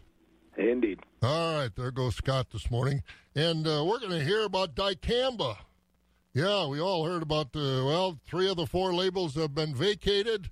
[0.57, 0.99] Indeed.
[1.21, 3.03] All right, there goes Scott this morning.
[3.35, 5.57] And uh, we're going to hear about dicamba.
[6.33, 10.49] Yeah, we all heard about the, well, three of the four labels have been vacated.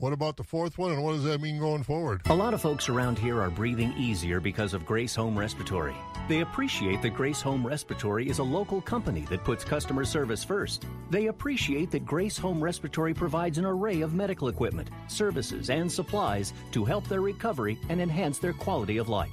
[0.00, 2.20] What about the fourth one, and what does that mean going forward?
[2.26, 5.96] A lot of folks around here are breathing easier because of Grace Home Respiratory.
[6.28, 10.86] They appreciate that Grace Home Respiratory is a local company that puts customer service first.
[11.10, 16.52] They appreciate that Grace Home Respiratory provides an array of medical equipment, services, and supplies
[16.70, 19.32] to help their recovery and enhance their quality of life.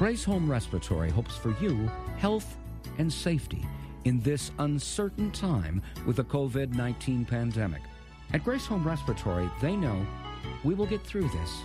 [0.00, 1.86] Grace Home Respiratory hopes for you
[2.16, 2.56] health
[2.96, 3.62] and safety
[4.04, 7.82] in this uncertain time with the COVID 19 pandemic.
[8.32, 10.06] At Grace Home Respiratory, they know
[10.64, 11.58] we will get through this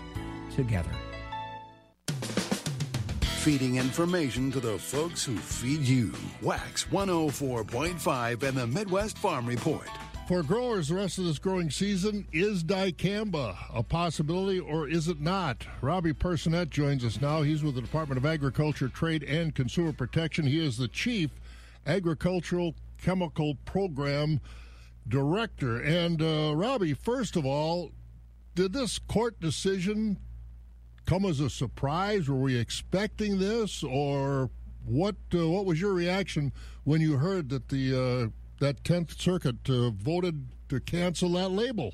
[0.54, 0.92] together.
[3.22, 6.12] Feeding information to the folks who feed you.
[6.42, 9.88] Wax 104.5 and the Midwest Farm Report.
[10.28, 15.22] For growers, the rest of this growing season is dicamba a possibility or is it
[15.22, 15.68] not?
[15.82, 17.44] Robbie Personette joins us now.
[17.44, 20.48] He's with the Department of Agriculture, Trade, and Consumer Protection.
[20.48, 21.30] He is the Chief
[21.86, 24.40] Agricultural Chemical Program
[25.08, 25.80] Director.
[25.80, 27.92] And uh, Robbie, first of all,
[28.56, 30.18] did this court decision
[31.06, 32.28] come as a surprise?
[32.28, 34.50] Were we expecting this, or
[34.86, 35.18] what?
[35.32, 36.52] Uh, what was your reaction
[36.84, 37.94] when you heard that the
[38.26, 41.94] uh, that Tenth Circuit uh, voted to cancel that label?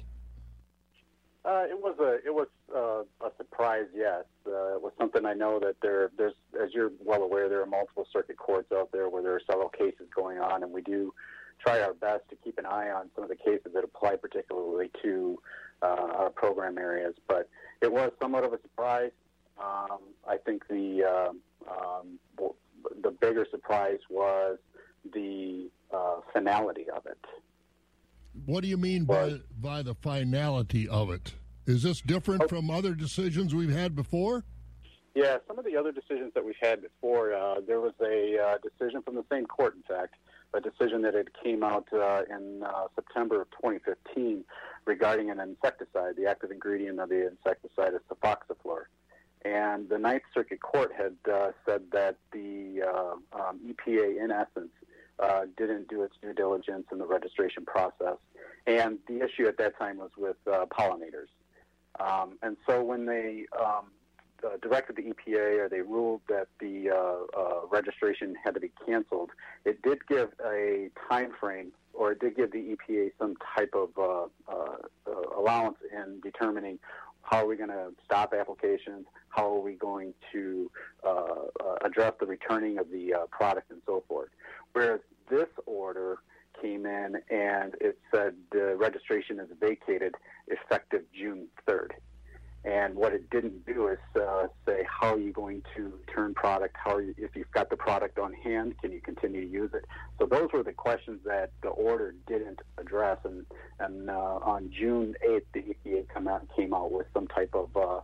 [1.43, 3.85] Uh, it was a it was uh, a surprise.
[3.95, 7.63] Yes, uh, it was something I know that there there's as you're well aware there
[7.63, 10.83] are multiple circuit courts out there where there are several cases going on, and we
[10.83, 11.13] do
[11.59, 14.91] try our best to keep an eye on some of the cases that apply particularly
[15.01, 15.39] to
[15.81, 17.15] uh, our program areas.
[17.27, 17.49] But
[17.81, 19.11] it was somewhat of a surprise.
[19.59, 22.19] Um, I think the uh, um,
[23.03, 24.57] the bigger surprise was
[25.13, 27.17] the uh, finality of it.
[28.45, 31.33] What do you mean by by the finality of it?
[31.65, 34.45] Is this different from other decisions we've had before?
[35.13, 38.57] Yeah, some of the other decisions that we've had before, uh, there was a uh,
[38.59, 40.15] decision from the same court, in fact,
[40.53, 44.45] a decision that had came out uh, in uh, September of 2015
[44.85, 46.15] regarding an insecticide.
[46.15, 48.83] The active ingredient of the insecticide is sulfoxaflor.
[49.43, 54.71] And the Ninth Circuit Court had uh, said that the uh, um, EPA, in essence,
[55.21, 58.17] uh, didn't do its due diligence in the registration process.
[58.67, 61.29] And the issue at that time was with uh, pollinators.
[61.99, 63.91] Um, and so when they um,
[64.43, 68.71] uh, directed the EPA or they ruled that the uh, uh, registration had to be
[68.85, 69.31] canceled,
[69.65, 73.89] it did give a time frame or it did give the EPA some type of
[73.97, 76.79] uh, uh, uh, allowance in determining
[77.23, 80.69] how are we going to stop applications, how are we going to
[81.83, 84.29] address the returning of the product and so forth.
[84.73, 86.17] Whereas this order
[86.61, 90.15] came in and it said the registration is vacated
[90.47, 91.91] effective June 3rd.
[92.63, 96.75] And what it didn't do is uh, say how are you going to return product?
[96.77, 99.85] How you, if you've got the product on hand, can you continue to use it?
[100.19, 103.17] So those were the questions that the order didn't address.
[103.23, 103.47] And
[103.79, 107.75] and uh, on June 8th, the EPA come out came out with some type of
[107.75, 108.01] uh,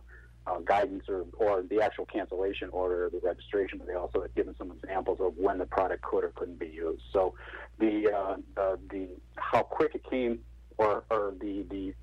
[0.48, 4.34] uh, guidance or, or the actual cancellation order or the registration, but they also had
[4.34, 7.02] given some examples of when the product could or couldn't be used.
[7.12, 7.34] So
[7.78, 10.40] the uh, the, the how quick it came
[10.78, 11.94] or, or the the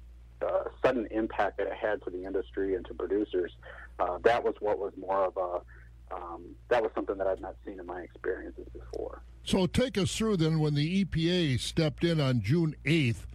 [0.46, 3.52] uh, sudden impact that it had to the industry and to producers,
[4.00, 7.56] uh, that was what was more of a um, that was something that I've not
[7.66, 9.22] seen in my experiences before.
[9.44, 13.26] So take us through then when the EPA stepped in on June 8th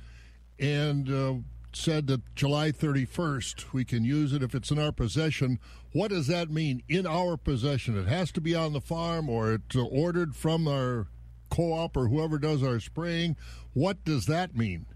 [0.58, 1.34] and uh,
[1.76, 5.58] said that July 31st we can use it if it's in our possession.
[5.92, 7.98] What does that mean in our possession?
[7.98, 11.06] It has to be on the farm or it's ordered from our
[11.50, 13.36] co op or whoever does our spraying.
[13.72, 14.86] What does that mean?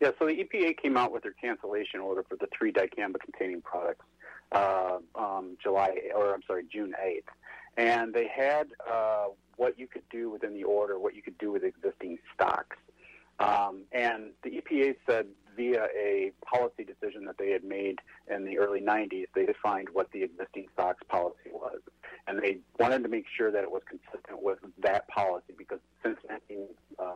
[0.00, 3.62] Yeah, so the EPA came out with their cancellation order for the three dicamba containing
[3.62, 4.04] products
[4.52, 7.22] uh, um, July, or I'm sorry, June 8th.
[7.76, 11.52] And they had uh, what you could do within the order, what you could do
[11.52, 12.76] with existing stocks.
[13.40, 17.98] Um, and the EPA said via a policy decision that they had made
[18.30, 21.80] in the early 90s, they defined what the existing stocks policy was.
[22.26, 26.18] And they wanted to make sure that it was consistent with that policy because since
[26.28, 26.66] 19,
[26.98, 27.12] uh,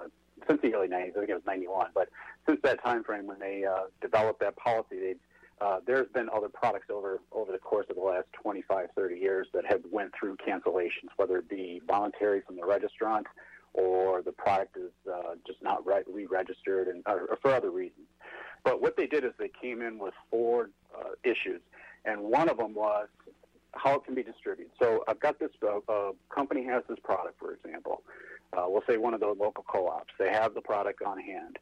[0.49, 2.09] since the early 90s, I think it was 91, but
[2.47, 5.15] since that time frame when they uh, developed that policy, they
[5.59, 9.47] uh, there's been other products over over the course of the last 25, 30 years
[9.55, 13.25] that have went through cancellations, whether it be voluntary from the registrant
[13.77, 18.07] or the product is uh, just not re- re-registered and or, or for other reasons.
[18.65, 21.61] But what they did is they came in with four uh, issues,
[22.05, 23.09] and one of them was
[23.73, 24.73] how it can be distributed.
[24.81, 28.03] So I've got this uh, company has this product, for example.
[28.53, 30.15] Uh, we'll say one of the local co-ops.
[30.19, 31.59] They have the product on hand.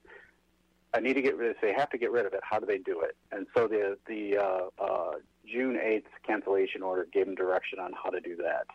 [0.94, 1.56] I need to get rid of.
[1.60, 2.40] They have to get rid of it.
[2.42, 3.16] How do they do it?
[3.32, 5.10] And so the the uh, uh,
[5.44, 8.66] June eighth cancellation order gave them direction on how to do that.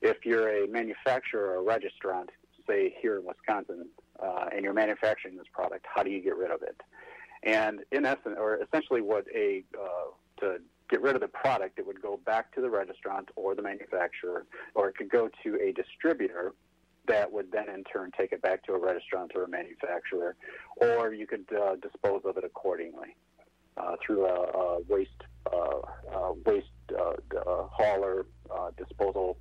[0.00, 2.28] If you're a manufacturer or a registrant,
[2.68, 3.88] say here in Wisconsin,
[4.22, 6.80] uh, and you're manufacturing this product, how do you get rid of it?
[7.42, 10.58] And in essence, or essentially, what a uh, to
[10.90, 14.46] get rid of the product, it would go back to the registrant or the manufacturer,
[14.74, 16.54] or it could go to a distributor
[17.06, 20.36] that would then in turn take it back to a registrant or a manufacturer,
[20.76, 23.16] or you could uh, dispose of it accordingly
[23.78, 25.10] uh, through a, a waste
[25.52, 25.78] uh,
[26.14, 26.66] uh waste
[26.98, 28.26] uh, uh, hauler
[28.76, 29.36] disposal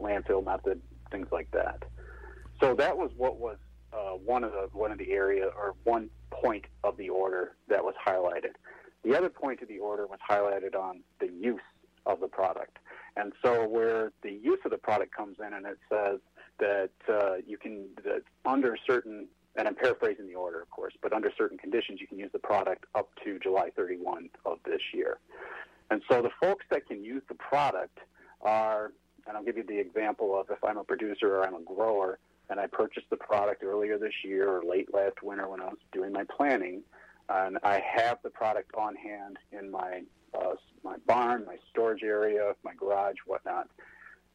[0.00, 0.80] landfill method,
[1.10, 1.82] things like that.
[2.60, 3.58] So that was what was
[4.26, 7.94] one of the one of the area or one point of the order that was
[8.04, 8.54] highlighted.
[9.04, 11.60] The other point of the order was highlighted on the use
[12.06, 12.78] of the product.
[13.16, 16.18] And so, where the use of the product comes in, and it says
[16.58, 21.12] that uh, you can, that under certain, and I'm paraphrasing the order, of course, but
[21.12, 25.18] under certain conditions, you can use the product up to July 31 of this year.
[25.90, 27.98] And so, the folks that can use the product
[28.42, 28.92] are,
[29.26, 32.18] and I'll give you the example of if I'm a producer or I'm a grower,
[32.50, 35.78] and I purchased the product earlier this year or late last winter when I was
[35.92, 36.82] doing my planning,
[37.28, 40.02] and I have the product on hand in my
[40.34, 40.54] uh,
[40.84, 43.68] my barn, my storage area, my garage, whatnot.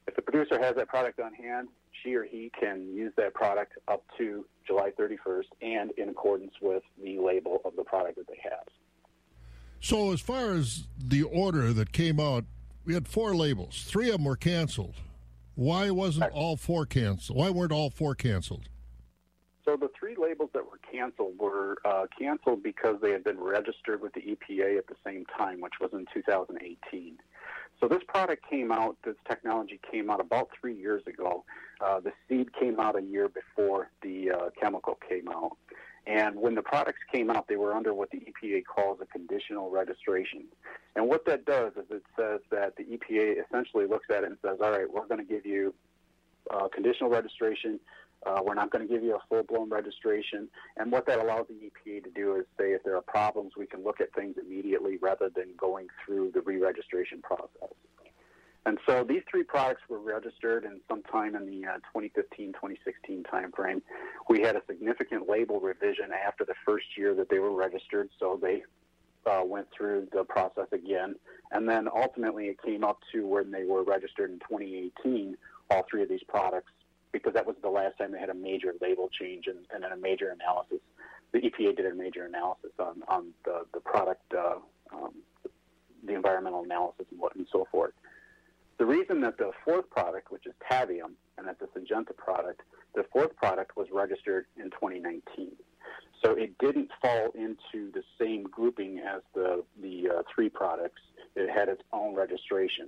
[0.08, 1.67] If the producer has that product on hand,
[2.04, 6.84] she or he can use that product up to July 31st and in accordance with
[7.02, 8.65] the label of the product that they have.
[9.80, 12.45] So, as far as the order that came out,
[12.86, 13.84] we had four labels.
[13.88, 14.95] Three of them were canceled.
[15.55, 17.37] Why wasn't all four canceled?
[17.37, 18.69] Why weren't all four canceled?
[19.65, 24.01] So the three labels that were canceled were uh, canceled because they had been registered
[24.01, 27.17] with the EPA at the same time, which was in 2018.
[27.79, 31.43] So this product came out, this technology came out about three years ago.
[31.79, 35.57] Uh, the seed came out a year before the uh, chemical came out.
[36.07, 39.69] And when the products came out, they were under what the EPA calls a conditional
[39.69, 40.45] registration.
[40.95, 44.37] And what that does is it says that the EPA essentially looks at it and
[44.41, 45.73] says, all right, we're going to give you
[46.49, 47.79] uh, conditional registration.
[48.25, 50.47] Uh, we're not going to give you a full-blown registration.
[50.77, 53.65] And what that allows the EPA to do is say if there are problems, we
[53.65, 57.73] can look at things immediately rather than going through the re-registration process.
[58.65, 63.82] And so these three products were registered in sometime in the uh, 2015 2016 timeframe.
[64.30, 68.38] We had a significant label revision after the first year that they were registered, so
[68.39, 68.63] they
[69.26, 71.15] uh, went through the process again.
[71.52, 75.38] And then ultimately it came up to when they were registered in 2018,
[75.69, 76.71] all three of these products,
[77.12, 79.98] because that was the last time they had a major label change and, and a
[79.98, 80.79] major analysis.
[81.31, 84.56] The EPA did a major analysis on, on the, the product, uh,
[84.94, 85.13] um,
[86.06, 87.94] the environmental analysis and, what, and so forth.
[88.82, 92.63] The reason that the fourth product, which is Tavium, and that's a Syngenta product,
[92.96, 95.52] the fourth product was registered in 2019.
[96.25, 101.00] So it didn't fall into the same grouping as the the uh, three products.
[101.36, 102.88] It had its own registration,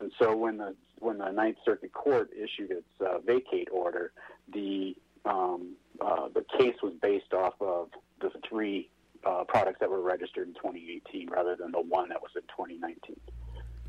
[0.00, 4.12] and so when the when the Ninth Circuit Court issued its uh, vacate order,
[4.50, 7.90] the um, uh, the case was based off of
[8.22, 8.88] the three
[9.26, 13.14] uh, products that were registered in 2018 rather than the one that was in 2019.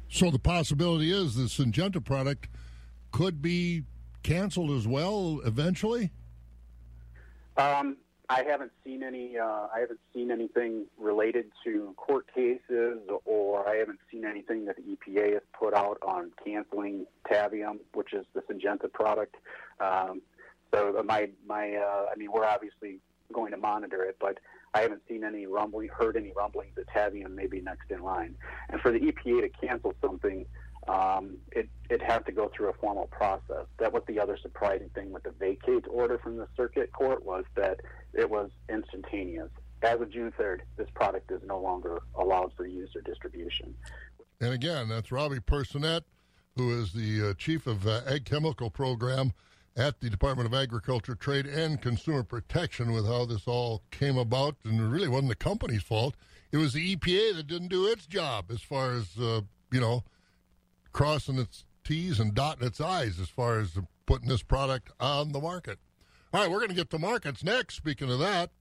[0.09, 2.47] So the possibility is the Syngenta product
[3.11, 3.83] could be
[4.23, 6.11] canceled as well eventually.
[7.57, 7.97] Um,
[8.27, 9.37] I haven't seen any.
[9.37, 14.77] Uh, I haven't seen anything related to court cases, or I haven't seen anything that
[14.77, 19.35] the EPA has put out on canceling Tavium, which is the Syngenta product.
[19.79, 20.21] Um,
[20.73, 22.99] so my my, uh, I mean, we're obviously
[23.31, 24.39] going to monitor it, but
[24.75, 28.35] I haven't seen any rumbling, heard any rumblings that Tavium may be next in line.
[28.69, 30.45] And for the EPA to cancel something,
[30.89, 31.37] um,
[31.89, 33.65] it has to go through a formal process.
[33.79, 37.45] That was the other surprising thing with the vacate order from the circuit court was
[37.55, 37.79] that
[38.13, 39.49] it was instantaneous.
[39.81, 43.73] As of June 3rd, this product is no longer allowed for use or distribution.
[44.41, 46.03] And again, that's Robbie Personette,
[46.57, 49.31] who is the uh, chief of uh, Ag Chemical Program
[49.77, 54.55] at the Department of Agriculture, Trade, and Consumer Protection with how this all came about.
[54.63, 56.15] And it really wasn't the company's fault.
[56.51, 60.03] It was the EPA that didn't do its job as far as, uh, you know,
[60.93, 65.41] crossing its T's and dotting its I's as far as putting this product on the
[65.41, 65.79] market.
[66.33, 67.75] All right, we're going to get to markets next.
[67.75, 68.51] Speaking of that,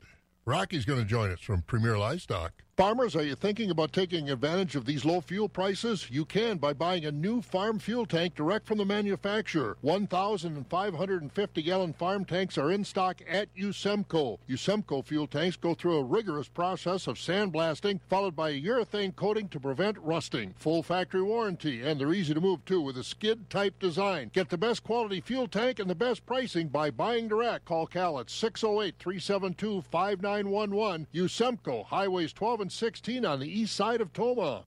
[0.45, 2.53] Rocky's going to join us from Premier Livestock.
[2.77, 6.09] Farmers, are you thinking about taking advantage of these low fuel prices?
[6.11, 9.77] You can by buying a new farm fuel tank direct from the manufacturer.
[9.83, 14.39] 1,550 gallon farm tanks are in stock at Usemco.
[14.49, 19.47] Usemco fuel tanks go through a rigorous process of sandblasting, followed by a urethane coating
[19.51, 20.53] to prevent rusting.
[20.59, 24.33] Full factory warranty, and they're easy to move too with a skid type design.
[24.35, 27.67] Get the best quality fuel tank and the best pricing by buying direct.
[27.67, 31.07] Call Cal at 608 372 5911.
[31.15, 34.65] Usemco, Highways 12 and 16 on the east side of Tomah.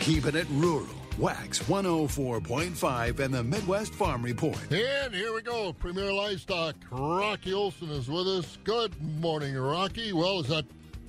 [0.00, 0.86] Keeping it rural.
[1.18, 4.56] WAXX 104.5 and the Midwest Farm Report.
[4.72, 5.74] And here we go.
[5.74, 6.76] Premier Livestock.
[6.90, 8.56] Rocky Olson is with us.
[8.64, 10.14] Good morning, Rocky.
[10.14, 10.64] Well, is that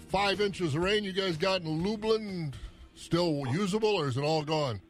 [0.09, 2.53] five inches of rain you guys got in Lublin
[2.93, 4.81] still usable, or is it all gone?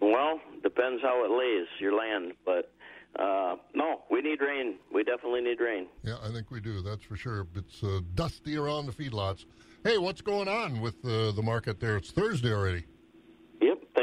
[0.00, 2.73] Well, depends how it lays your land, but
[3.18, 4.76] uh, no, we need rain.
[4.92, 5.86] We definitely need rain.
[6.02, 6.82] Yeah, I think we do.
[6.82, 7.46] That's for sure.
[7.54, 9.44] It's uh, dusty around the feedlots.
[9.84, 11.96] Hey, what's going on with uh, the market there?
[11.96, 12.84] It's Thursday already.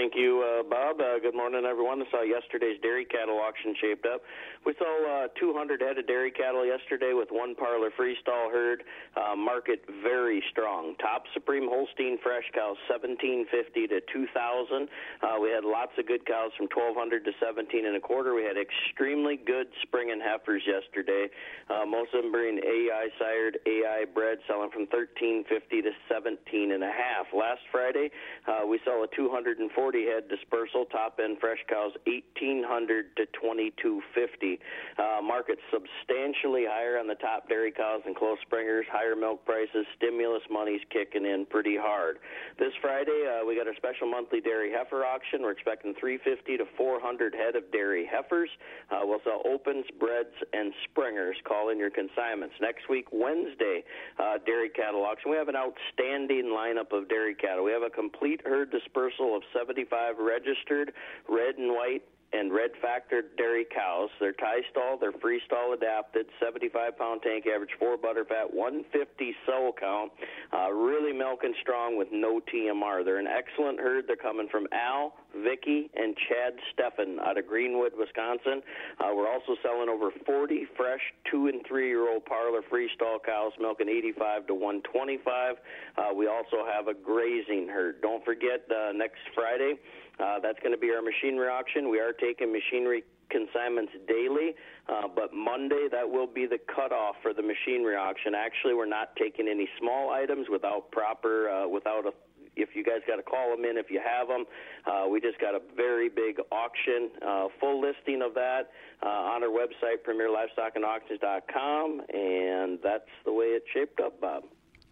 [0.02, 0.98] Thank you, uh, Bob.
[0.98, 2.02] Uh, good morning, everyone.
[2.02, 4.26] I saw yesterday's dairy cattle auction shaped up.
[4.66, 8.82] We saw uh, 200 head of dairy cattle yesterday with one parlor freestall herd.
[9.14, 10.96] Uh, market very strong.
[10.98, 14.90] Top Supreme Holstein fresh cows 1750 to 2000.
[15.22, 18.34] Uh, we had lots of good cows from 1200 to 17 and a quarter.
[18.34, 21.30] We had extremely good spring and heifers yesterday.
[21.70, 25.46] Uh, most of them being AI sired, AI bred, selling from 1350
[25.86, 27.30] to 17 and a half.
[27.38, 28.10] Last Friday,
[28.50, 34.60] uh, we saw a 240 head dispersal, top end fresh cows 1800 to 2250.
[34.98, 39.86] Uh, market substantially higher on the top dairy cows and close springers, higher milk prices,
[39.98, 42.18] stimulus money's kicking in pretty hard.
[42.58, 45.42] This Friday, uh, we got our special monthly dairy heifer auction.
[45.44, 48.50] We're expecting 350 to 400 head of dairy heifers.
[48.90, 51.36] Uh, we'll sell opens, breds, and springers.
[51.44, 52.56] Call in your consignments.
[52.62, 53.84] Next week, Wednesday,
[54.20, 55.32] uh, dairy cattle auction.
[55.32, 57.64] We have an outstanding lineup of dairy cattle.
[57.64, 59.44] We have a complete herd dispersal of
[59.90, 60.94] 75 registered
[61.30, 62.04] red and white
[62.34, 64.10] and red factor dairy cows.
[64.20, 69.74] They're tie stall, they're freestall adapted, 75 pound tank average, four butter fat, 150 cell
[69.78, 70.12] count,
[70.54, 73.04] uh, really milking strong with no TMR.
[73.04, 74.06] They're an excellent herd.
[74.08, 78.62] They're coming from Al, Vicky, and Chad Steffen out of Greenwood, Wisconsin.
[79.00, 83.52] Uh, we're also selling over 40 fresh two and three year old parlor freestall cows,
[83.60, 85.56] milking 85 to 125.
[85.98, 88.02] Uh, we also have a grazing herd.
[88.02, 89.76] Don't forget uh, next Friday.
[90.22, 91.90] Uh, that's going to be our machinery auction.
[91.90, 94.54] We are taking machinery consignments daily,
[94.88, 98.36] uh, but Monday that will be the cutoff for the machinery auction.
[98.36, 102.14] Actually, we're not taking any small items without proper, uh, without a.
[102.58, 104.46] If you guys got to call them in, if you have them,
[104.86, 109.42] uh, we just got a very big auction, uh, full listing of that uh, on
[109.42, 114.44] our website, PremierLivestockAndAuctions.com, and that's the way it shaped up, Bob.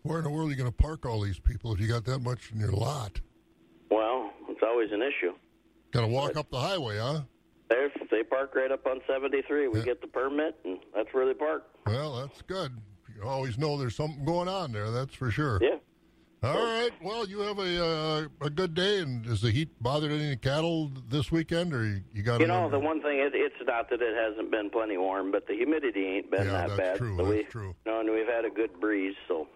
[0.04, 2.06] Where in the world are you going to park all these people if you got
[2.06, 3.20] that much in your lot?
[3.90, 5.34] Well, it's always an issue.
[5.92, 7.22] Got to walk up the highway, huh?
[7.70, 9.68] They park right up on 73.
[9.68, 11.68] We get the permit, and that's where they park.
[11.86, 12.72] Well, that's good.
[13.16, 15.60] You always know there's something going on there, that's for sure.
[15.62, 15.78] Yeah.
[16.42, 16.92] All right.
[17.04, 20.90] Well, you have a uh, a good day, and has the heat bothered any cattle
[21.10, 22.40] this weekend, or you, you got?
[22.40, 25.48] You know, the one thing it, it's not that it hasn't been plenty warm, but
[25.48, 26.98] the humidity ain't been Yeah, that that's bad.
[26.98, 27.76] true, So that's we, true.
[27.86, 29.16] No, and we've had a good breeze.
[29.28, 29.48] So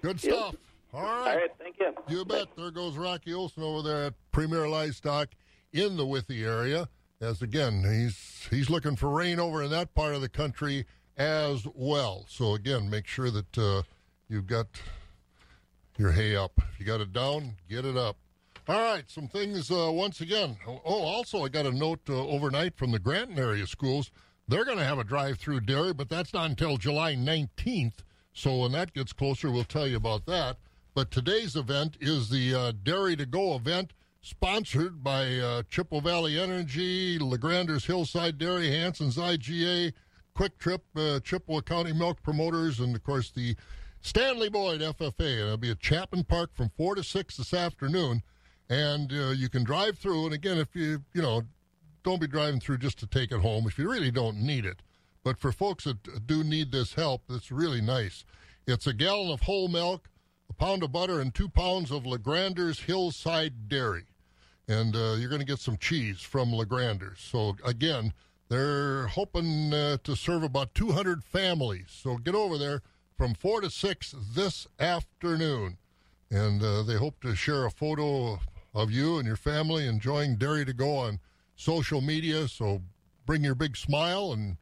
[0.00, 0.54] Good Yep.
[0.92, 1.30] All right.
[1.32, 1.92] All right, thank you.
[2.08, 2.48] You bet.
[2.56, 5.28] There goes Rocky Olson over there at Premier Livestock
[5.72, 6.88] in the Withee area.
[7.20, 10.86] As again, he's he's looking for rain over in that part of the country
[11.16, 12.24] as well.
[12.28, 13.82] So again, make sure that uh,
[14.28, 14.66] you've got
[15.98, 16.52] your hay up.
[16.72, 18.16] If you got it down, get it up.
[18.68, 20.56] All right, some things uh, once again.
[20.66, 24.10] Oh, also, I got a note uh, overnight from the Granton area schools.
[24.48, 27.98] They're going to have a drive-through dairy, but that's not until July 19th.
[28.32, 30.56] So when that gets closer, we'll tell you about that.
[30.94, 36.38] But today's event is the uh, Dairy to Go event, sponsored by uh, Chippewa Valley
[36.38, 39.92] Energy, Lagrander's Hillside Dairy, Hanson's IGA,
[40.34, 43.54] Kwik Trip, uh, Chippewa County Milk Promoters, and of course the
[44.00, 45.12] Stanley Boyd FFA.
[45.18, 48.22] And it'll be at Chapman Park from 4 to 6 this afternoon.
[48.68, 50.26] And uh, you can drive through.
[50.26, 51.42] And again, if you, you know,
[52.02, 54.82] don't be driving through just to take it home if you really don't need it.
[55.22, 58.24] But for folks that do need this help, it's really nice.
[58.66, 60.08] It's a gallon of whole milk,
[60.50, 64.04] a pound of butter, and two pounds of Lagrander's Hillside Dairy.
[64.68, 67.20] And uh, you're going to get some cheese from Lagrander's.
[67.20, 68.12] So, again,
[68.50, 71.86] they're hoping uh, to serve about 200 families.
[71.88, 72.82] So get over there
[73.16, 75.78] from 4 to 6 this afternoon.
[76.32, 78.40] And uh, they hope to share a photo
[78.74, 81.20] of you and your family enjoying Dairy to Go on
[81.54, 82.48] social media.
[82.48, 82.82] So
[83.24, 84.56] bring your big smile and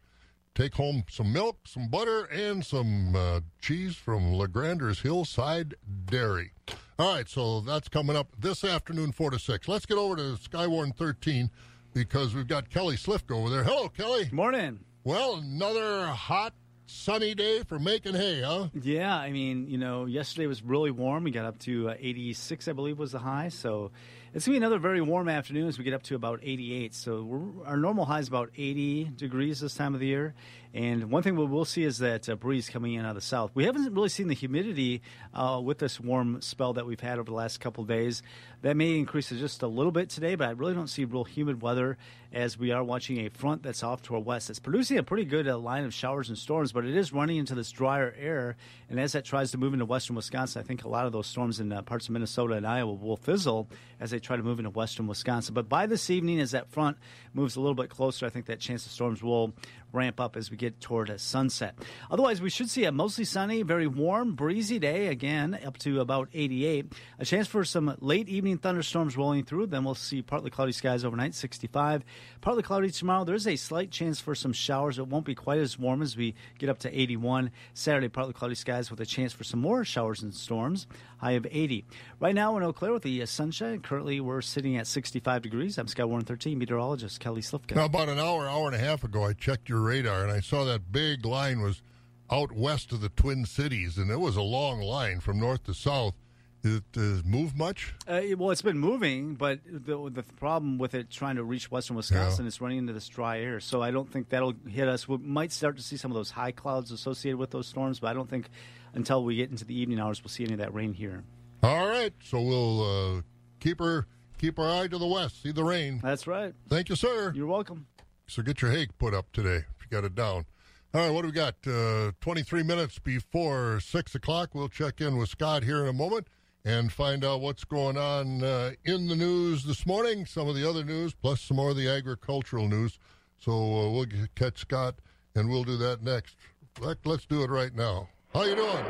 [0.54, 5.74] take home some milk, some butter, and some uh, cheese from Lagrander's Hillside
[6.06, 6.52] Dairy.
[6.98, 9.68] All right, so that's coming up this afternoon, 4 to 6.
[9.68, 11.50] Let's get over to Skywarn 13
[11.94, 13.64] because we've got Kelly Slifka over there.
[13.64, 14.28] Hello, Kelly.
[14.32, 14.80] Morning.
[15.04, 16.54] Well, another hot,
[16.86, 18.68] sunny day for making hay, huh?
[18.74, 21.24] Yeah, I mean, you know, yesterday was really warm.
[21.24, 23.48] We got up to uh, 86, I believe, was the high.
[23.48, 23.92] So
[24.38, 26.94] it's going to be another very warm afternoon as we get up to about 88.
[26.94, 30.32] So our normal high is about 80 degrees this time of the year.
[30.74, 33.20] And one thing we will see is that uh, breeze coming in out of the
[33.20, 33.50] south.
[33.54, 35.02] We haven't really seen the humidity
[35.32, 38.22] uh, with this warm spell that we've had over the last couple days.
[38.62, 41.62] That may increase just a little bit today, but I really don't see real humid
[41.62, 41.96] weather
[42.32, 44.50] as we are watching a front that's off to our west.
[44.50, 47.38] It's producing a pretty good uh, line of showers and storms, but it is running
[47.38, 48.56] into this drier air.
[48.90, 51.26] And as that tries to move into western Wisconsin, I think a lot of those
[51.26, 53.68] storms in uh, parts of Minnesota and Iowa will fizzle
[54.00, 55.54] as they try to move into western Wisconsin.
[55.54, 56.98] But by this evening, as that front
[57.32, 59.54] moves a little bit closer, I think that chance of storms will
[59.92, 61.74] ramp up as we get toward a sunset.
[62.10, 66.28] Otherwise, we should see a mostly sunny, very warm, breezy day again, up to about
[66.34, 66.92] 88.
[67.18, 69.66] A chance for some late evening thunderstorms rolling through.
[69.66, 72.04] Then we'll see partly cloudy skies overnight, 65.
[72.40, 73.24] Partly cloudy tomorrow.
[73.24, 74.98] There's a slight chance for some showers.
[74.98, 77.50] It won't be quite as warm as we get up to 81.
[77.74, 80.86] Saturday, partly cloudy skies with a chance for some more showers and storms.
[81.18, 81.84] High of 80.
[82.20, 83.80] Right now in Eau Claire with the uh, sunshine.
[83.80, 85.78] Currently, we're sitting at 65 degrees.
[85.78, 87.74] I'm Skywarn 13 meteorologist Kelly Slifka.
[87.74, 90.40] Now, about an hour, hour and a half ago, I checked your radar and I
[90.40, 91.82] saw that big line was
[92.30, 95.74] out west of the Twin Cities, and it was a long line from north to
[95.74, 96.14] south.
[96.62, 97.94] Did It has moved much?
[98.06, 101.96] Uh, well, it's been moving, but the, the problem with it trying to reach western
[101.96, 103.60] Wisconsin is running into this dry air.
[103.60, 105.06] So I don't think that'll hit us.
[105.06, 108.08] We might start to see some of those high clouds associated with those storms, but
[108.08, 108.48] I don't think
[108.92, 111.22] until we get into the evening hours we'll see any of that rain here.
[111.62, 113.22] All right, so we'll uh,
[113.60, 114.06] keep her
[114.38, 116.00] keep our eye to the west, see the rain.
[116.02, 116.54] That's right.
[116.68, 117.32] Thank you, sir.
[117.34, 117.86] You're welcome.
[118.28, 120.44] So get your hay put up today if you got it down.
[120.92, 121.54] All right, what do we got?
[121.66, 124.54] Uh, 23 minutes before 6 o'clock.
[124.54, 126.28] We'll check in with Scott here in a moment
[126.64, 130.68] and find out what's going on uh, in the news this morning, some of the
[130.68, 132.98] other news, plus some more of the agricultural news.
[133.38, 134.96] So uh, we'll get, catch Scott,
[135.34, 136.36] and we'll do that next.
[136.80, 138.10] Let, let's do it right now.
[138.34, 138.84] How you doing?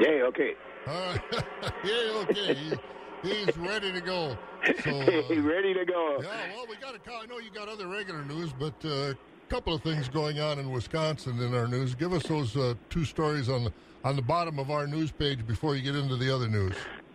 [0.00, 0.54] Yay, okay.
[0.88, 1.20] All right.
[1.84, 2.78] yeah, okay.
[3.22, 4.36] He, he's ready to go.
[4.82, 6.18] So, uh, ready to go.
[6.22, 7.22] Yeah, well, we got a call.
[7.22, 9.14] I know you got other regular news, but a uh,
[9.48, 11.94] couple of things going on in Wisconsin in our news.
[11.94, 13.72] Give us those uh, two stories on the
[14.04, 16.74] on the bottom of our news page before you get into the other news.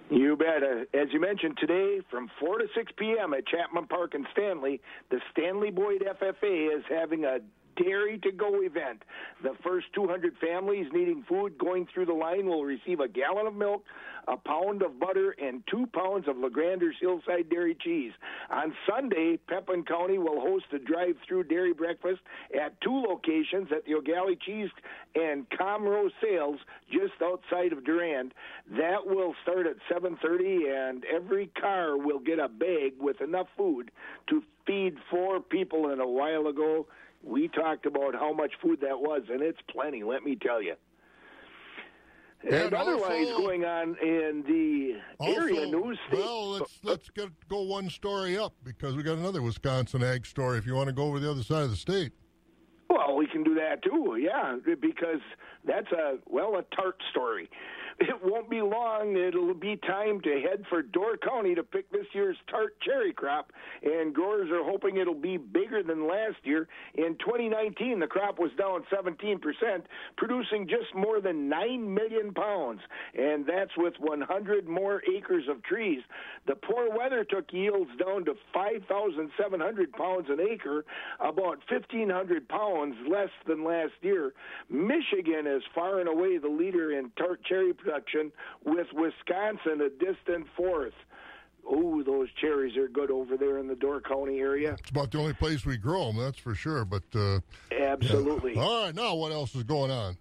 [0.10, 0.62] You bet.
[0.62, 3.34] Uh, as you mentioned today, from 4 to 6 p.m.
[3.34, 7.40] at Chapman Park in Stanley, the Stanley Boyd FFA is having a
[7.76, 9.04] Dairy to Go event.
[9.44, 13.56] The first 200 families needing food going through the line will receive a gallon of
[13.56, 13.84] milk,
[14.28, 18.12] a pound of butter, and two pounds of Lagrander's Hillside Dairy cheese.
[18.50, 22.22] On Sunday, Pepin County will host a drive-through dairy breakfast
[22.56, 24.70] at two locations at the Eau Galle Cheese
[25.16, 26.60] and Comro Sales
[26.92, 28.34] just outside of Durand.
[28.78, 33.92] That will start at 7:30, and every car will get a bag with enough food
[34.28, 35.90] to feed four people.
[35.90, 36.88] And a while ago,
[37.24, 40.04] we talked about how much food that was, and it's plenty.
[40.04, 40.76] Let me tell you.
[42.44, 46.00] And, And otherwise, also- going on in the area Also, news.
[46.12, 50.58] Well, let's let's get go one story up because we got another Wisconsin ag story.
[50.58, 52.14] If you want to go over the other side of the state,
[52.90, 55.22] Well, we can do that too, yeah, because
[55.66, 57.48] that's a well a tart story.
[58.02, 59.16] It won't be long.
[59.16, 63.52] It'll be time to head for Door County to pick this year's tart cherry crop,
[63.84, 66.68] and growers are hoping it'll be bigger than last year.
[66.96, 69.38] In 2019, the crop was down 17%,
[70.18, 72.80] producing just more than 9 million pounds,
[73.14, 76.02] and that's with 100 more acres of trees.
[76.48, 80.86] The poor weather took yields down to 5,700 pounds an acre,
[81.20, 84.34] about 1,500 pounds less than last year.
[84.72, 87.91] Michigan is far and away the leader in tart cherry production,
[88.66, 90.94] with Wisconsin a distant fourth.
[91.72, 94.76] Ooh, those cherries are good over there in the Door County area.
[94.80, 96.18] it's about the only place we grow them.
[96.18, 96.86] That's for sure.
[96.86, 97.40] But uh,
[97.72, 98.56] Absolutely.
[98.56, 98.62] yeah.
[98.62, 100.18] All right, now what else is going on?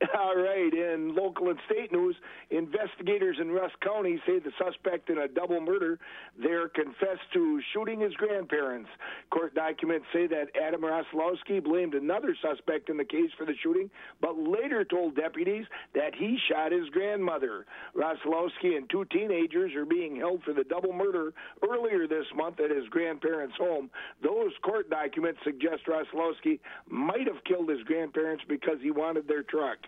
[0.18, 0.72] All right.
[0.72, 2.16] In local and state news,
[2.50, 5.98] investigators in Rusk County say the suspect in a double murder
[6.40, 8.88] there confessed to shooting his grandparents.
[9.30, 13.88] Court documents say that Adam Roslowski blamed another suspect in the case for the shooting,
[14.20, 15.64] but later told deputies
[15.94, 17.64] that he shot his grandmother.
[17.96, 21.32] Roslowski and two teenagers are being held for the double murder
[21.68, 23.90] earlier this month at his grandparents' home.
[24.22, 29.78] Those court documents suggest Roslowski might have killed his grandparents because he wanted their truck.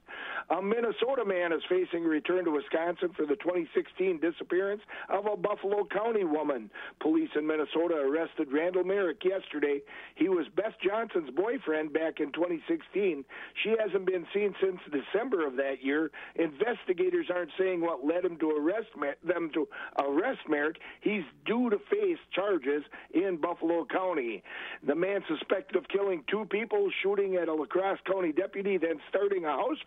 [0.51, 5.85] A Minnesota man is facing return to Wisconsin for the 2016 disappearance of a Buffalo
[5.85, 6.71] County woman.
[7.01, 9.81] Police in Minnesota arrested Randall Merrick yesterday.
[10.15, 13.25] He was Beth Johnson's boyfriend back in 2016.
[13.63, 16.11] She hasn't been seen since December of that year.
[16.37, 18.89] Investigators aren't saying what led him to arrest
[19.25, 19.67] them to
[19.99, 20.77] arrest Merrick.
[21.01, 24.43] He's due to face charges in Buffalo County.
[24.87, 29.01] The man suspected of killing two people, shooting at a La Crosse County deputy, then
[29.09, 29.79] starting a house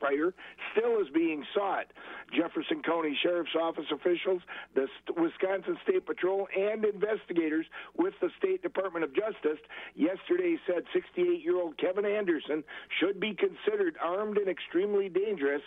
[0.71, 1.87] still is being sought.
[2.35, 4.41] Jefferson County Sheriff's Office officials,
[4.75, 4.87] the
[5.17, 7.65] Wisconsin State Patrol, and investigators
[7.97, 9.59] with the State Department of Justice
[9.95, 12.63] yesterday said 68 year old Kevin Anderson
[12.99, 15.61] should be considered armed and extremely dangerous.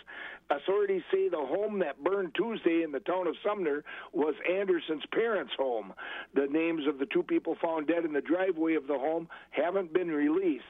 [0.49, 5.53] Authorities say the home that burned Tuesday in the town of Sumner was Anderson's parents'
[5.57, 5.93] home.
[6.33, 9.93] The names of the two people found dead in the driveway of the home haven't
[9.93, 10.63] been released.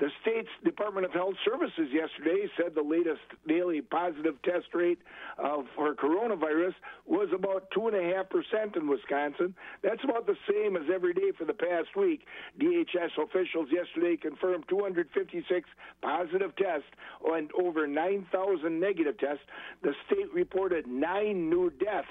[0.00, 4.98] The state's Department of Health Services yesterday said the latest daily positive test rate
[5.38, 6.74] of, for coronavirus
[7.06, 9.54] was about 2.5% in Wisconsin.
[9.82, 12.26] That's about the same as every day for the past week.
[12.60, 15.68] DHS officials yesterday confirmed 256
[16.02, 16.90] positive tests
[17.26, 19.44] and over 9,000 negative tests.
[19.82, 22.08] The state reported nine new deaths.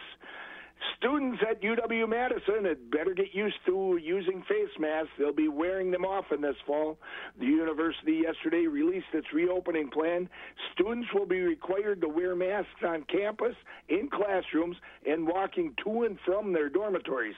[0.97, 5.11] Students at UW Madison had better get used to using face masks.
[5.17, 6.97] They'll be wearing them often this fall.
[7.39, 10.29] The university yesterday released its reopening plan.
[10.73, 13.55] Students will be required to wear masks on campus,
[13.89, 17.36] in classrooms, and walking to and from their dormitories.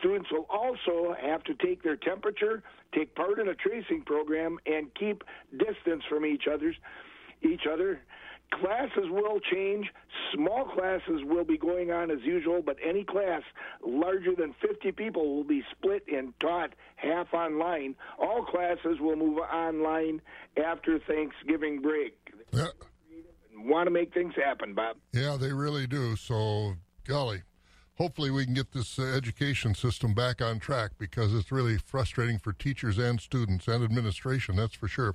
[0.00, 2.62] Students will also have to take their temperature,
[2.94, 5.24] take part in a tracing program, and keep
[5.58, 6.76] distance from each other's
[7.42, 8.00] each other.
[8.52, 9.86] Classes will change.
[10.32, 13.42] Small classes will be going on as usual, but any class
[13.84, 17.96] larger than 50 people will be split and taught half online.
[18.18, 20.22] All classes will move online
[20.56, 22.16] after Thanksgiving break.
[22.52, 22.68] Yeah.
[23.56, 24.96] Want to make things happen, Bob.
[25.12, 26.16] Yeah, they really do.
[26.16, 26.74] So,
[27.06, 27.42] golly,
[27.96, 32.38] hopefully we can get this uh, education system back on track because it's really frustrating
[32.38, 34.56] for teachers and students and administration.
[34.56, 35.14] That's for sure.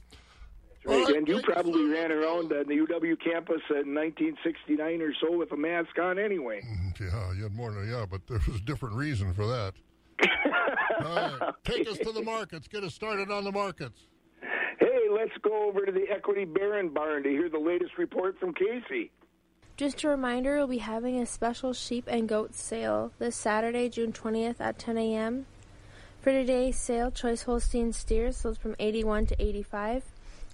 [0.90, 5.58] Right, and you probably ran around the UW campus in 1969 or so with a
[5.58, 6.62] mask on anyway.
[7.00, 9.74] Yeah, you had more than yeah, but there was a different reason for that.
[11.06, 12.68] All right, take us to the markets.
[12.68, 14.02] Get us started on the markets.
[14.80, 18.54] Hey, let's go over to the Equity Baron Barn to hear the latest report from
[18.54, 19.12] Casey.
[19.78, 24.12] Just a reminder, we'll be having a special sheep and goat sale this Saturday, June
[24.12, 25.46] 20th at 10 a.m.
[26.22, 30.04] For today's sale, choice Holstein steers sold from 81 to 85.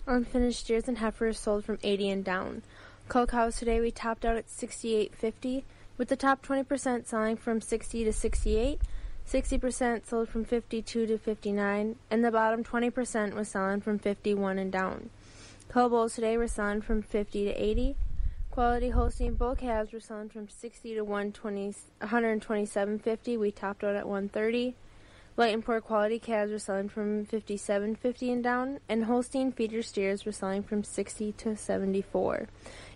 [0.07, 2.61] Unfinished steers and heifers sold from 80 and down.
[3.07, 5.63] Cull cows today we topped out at 68.50,
[5.97, 8.81] with the top 20% selling from 60 to 68.
[9.27, 14.71] 60% sold from 52 to 59, and the bottom 20% was selling from 51 and
[14.71, 15.09] down.
[15.69, 17.95] Cull bulls today were selling from 50 to 80.
[18.51, 23.39] Quality Holstein bull calves were selling from 60 to 120, 127.50.
[23.39, 24.75] We topped out at 130.
[25.37, 30.25] Light and poor quality calves were selling from 57.50 and down, and Holstein feeder steers
[30.25, 32.47] were selling from 60 to 74.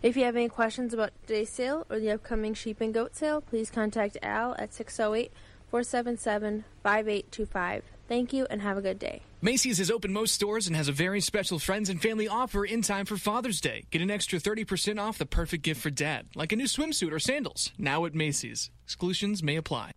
[0.02, 3.42] If you have any questions about today's sale or the upcoming sheep and goat sale,
[3.42, 5.34] please contact Al at 608
[5.70, 7.84] 477 5825.
[8.08, 9.22] Thank you and have a good day.
[9.42, 12.82] Macy's is open most stores and has a very special friends and family offer in
[12.82, 13.84] time for Father's Day.
[13.92, 17.20] Get an extra 30% off the perfect gift for dad, like a new swimsuit or
[17.20, 18.72] sandals, now at Macy's.
[18.86, 19.92] Exclusions may apply.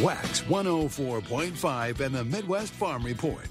[0.00, 3.48] WAXX 104.5 and the Midwest Farm Report.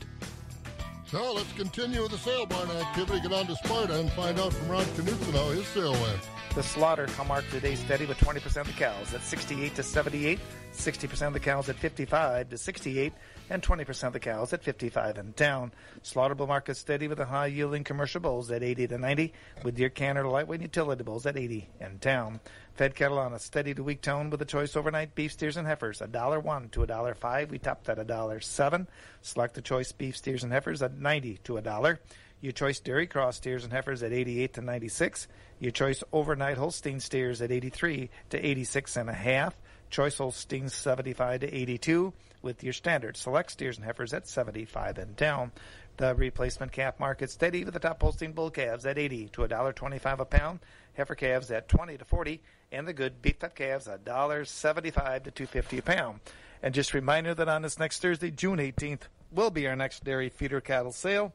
[1.05, 3.21] So let's continue with the sale barn activity.
[3.21, 6.19] Get on to Sparta and find out from Ron Knutson how his sale went.
[6.55, 10.39] The slaughter hallmark today steady with 20% of the cows at 68 to 78,
[10.73, 13.13] 60% of the cows at 55 to 68,
[13.51, 15.71] and 20% of the cows at 55 and down.
[16.03, 19.33] Slaughterable market steady with the high yielding commercial bulls at 80 to 90,
[19.63, 22.39] with deer canner lightweight utility bulls at 80 and down.
[22.79, 25.67] Fed cattle on a steady to weak tone with a choice overnight beef steers and
[25.67, 27.51] heifers a dollar one to a dollar five.
[27.51, 28.87] We topped at a dollar seven.
[29.21, 31.99] Select the choice beef steers and heifers at 90 to a dollar.
[32.39, 35.27] Your choice dairy cross steers and heifers at 88 to 96.
[35.59, 39.59] Your choice overnight Holstein steers at 83 to 86 and a half.
[39.89, 45.17] Choice Holsteins 75 to 82 with your standard select steers and heifers at 75 and
[45.17, 45.51] down.
[45.97, 50.19] The replacement calf market steady with the top Holstein bull calves at 80 to $1.25
[50.19, 50.59] a pound,
[50.93, 52.41] heifer calves at 20 to 40,
[52.71, 56.19] and the good beef fat calves at $1.75 to 250 a pound.
[56.61, 60.03] And just a reminder that on this next Thursday, June 18th, will be our next
[60.03, 61.33] dairy feeder cattle sale.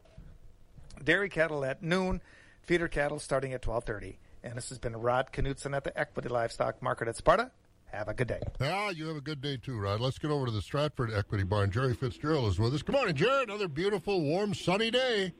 [1.02, 2.20] Dairy cattle at noon,
[2.62, 4.16] feeder cattle starting at 12:30.
[4.42, 7.50] And this has been Rod Knutson at the Equity Livestock Market at Sparta.
[7.86, 8.40] Have a good day.
[8.60, 10.00] Ah, you have a good day too, Rod.
[10.00, 11.70] Let's get over to the Stratford Equity Barn.
[11.70, 12.82] Jerry Fitzgerald is with us.
[12.82, 13.44] Good morning, Jerry.
[13.44, 15.32] Another beautiful, warm, sunny day.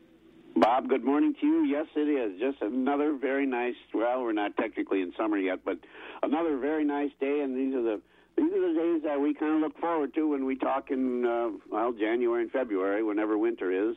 [0.56, 1.64] Bob, good morning to you.
[1.64, 2.38] Yes, it is.
[2.38, 3.74] Just another very nice.
[3.92, 5.78] Well, we're not technically in summer yet, but
[6.22, 7.40] another very nice day.
[7.40, 8.00] And these are the
[8.36, 11.26] these are the days that we kind of look forward to when we talk in
[11.26, 13.96] uh, well January and February, whenever winter is.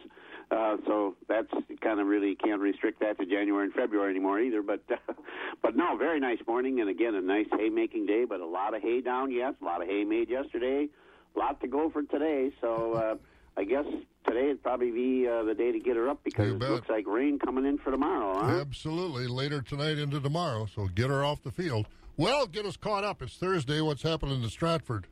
[0.49, 1.51] Uh, so that's
[1.81, 4.63] kind of really can't restrict that to January and February anymore either.
[4.63, 5.13] But uh,
[5.61, 8.25] but no, very nice morning, and again a nice haymaking day.
[8.25, 10.87] But a lot of hay down yet, a lot of hay made yesterday,
[11.35, 12.51] a lot to go for today.
[12.61, 13.15] So uh,
[13.59, 13.85] I guess
[14.27, 17.07] today would probably be uh, the day to get her up because it looks like
[17.07, 18.39] rain coming in for tomorrow.
[18.39, 18.59] Huh?
[18.59, 19.27] Absolutely.
[19.27, 20.67] Later tonight into tomorrow.
[20.73, 21.87] So get her off the field.
[22.17, 23.21] Well, get us caught up.
[23.21, 23.81] It's Thursday.
[23.81, 25.07] What's happening to Stratford?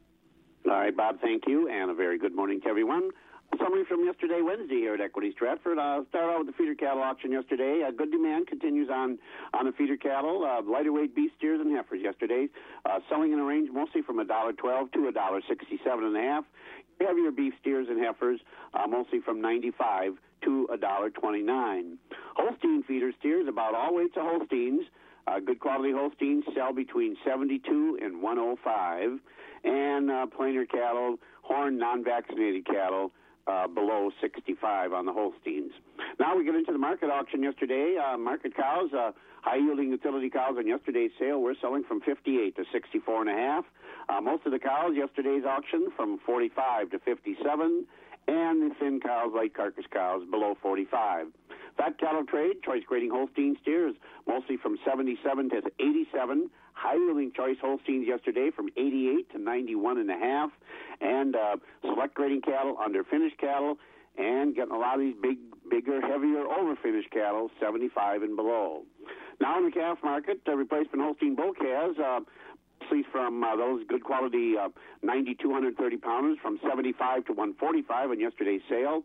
[0.65, 3.11] All right, Bob, thank you, and a very good morning to everyone.
[3.53, 5.79] Summary from yesterday, Wednesday, here at Equity Stratford.
[5.79, 7.83] I'll start out with the feeder cattle auction yesterday.
[7.87, 9.17] Uh, good demand continues on
[9.53, 10.43] on the feeder cattle.
[10.43, 12.47] Uh, lighter weight beef steers and heifers yesterday,
[12.85, 16.17] uh, selling in a range mostly from a dollar twelve to a dollar sixty-seven and
[16.17, 16.45] a half.
[16.99, 18.39] Heavier beef steers and heifers,
[18.73, 21.97] uh, mostly from ninety-five to a dollar twenty-nine.
[22.35, 24.85] Holstein feeder steers, about all weights of Holsteins.
[25.27, 29.19] Uh, good quality Holsteins sell between 72 and 105,
[29.63, 33.11] and uh, plainer cattle, horn non-vaccinated cattle,
[33.47, 35.71] uh, below 65 on the Holsteins.
[36.19, 37.97] Now we get into the market auction yesterday.
[37.97, 42.55] Uh, market cows, uh, high yielding utility cows on yesterday's sale, we're selling from 58
[42.55, 43.65] to 64 and a half.
[44.09, 47.85] Uh, most of the cows yesterday's auction from 45 to 57,
[48.27, 51.27] and the thin cows, light carcass cows, below 45.
[51.77, 53.95] Fat cattle trade, choice grading Holstein steers,
[54.27, 56.49] mostly from 77 to 87.
[56.75, 60.51] High yielding choice Holsteins yesterday from 88 to 91 and a half,
[61.01, 63.77] and uh, select grading cattle under finished cattle,
[64.17, 65.37] and getting a lot of these big,
[65.69, 68.83] bigger, heavier over finished cattle, 75 and below.
[69.39, 71.97] Now in the calf market, uh, replacement Holstein bull calves.
[71.97, 72.19] Uh,
[72.81, 74.69] mostly from uh, those good quality uh,
[75.01, 79.03] 90 230 pounders from 75 to 145 on yesterday's sale.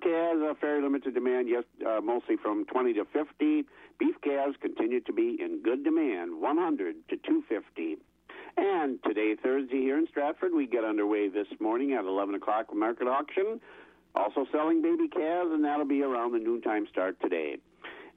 [0.00, 3.64] Calves, uh, very limited demand, yes, uh, mostly from 20 to 50.
[3.98, 7.98] Beef calves continue to be in good demand, 100 to 250.
[8.56, 13.06] And today, Thursday, here in Stratford, we get underway this morning at 11 o'clock market
[13.06, 13.60] auction.
[14.14, 17.56] Also selling baby calves, and that'll be around the noontime start today.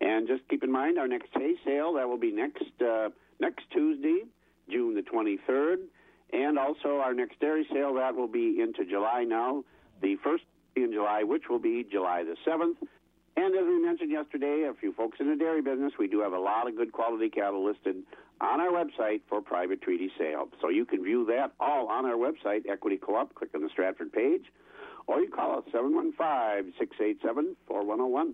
[0.01, 3.09] And just keep in mind, our next hay sale that will be next uh,
[3.39, 4.23] next Tuesday,
[4.69, 5.77] June the 23rd,
[6.33, 9.63] and also our next dairy sale that will be into July now.
[10.01, 10.43] The first
[10.75, 12.75] in July, which will be July the 7th.
[13.37, 16.31] And as we mentioned yesterday, a few folks in the dairy business, we do have
[16.33, 17.97] a lot of good quality cattle listed
[18.39, 20.47] on our website for private treaty sale.
[20.61, 23.35] So you can view that all on our website, Equity Co-op.
[23.35, 24.45] Click on the Stratford page,
[25.07, 28.33] or you call us 715-687-4101.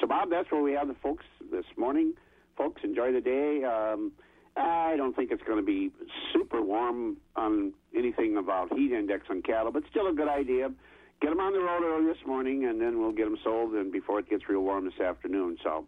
[0.00, 2.14] So, Bob, that's where we have the folks this morning.
[2.56, 3.62] Folks, enjoy the day.
[3.64, 4.12] Um,
[4.56, 5.90] I don't think it's going to be
[6.32, 10.70] super warm on anything about heat index on cattle, but still a good idea
[11.20, 13.92] get them on the road early this morning, and then we'll get them sold, and
[13.92, 15.58] before it gets real warm this afternoon.
[15.62, 15.86] So,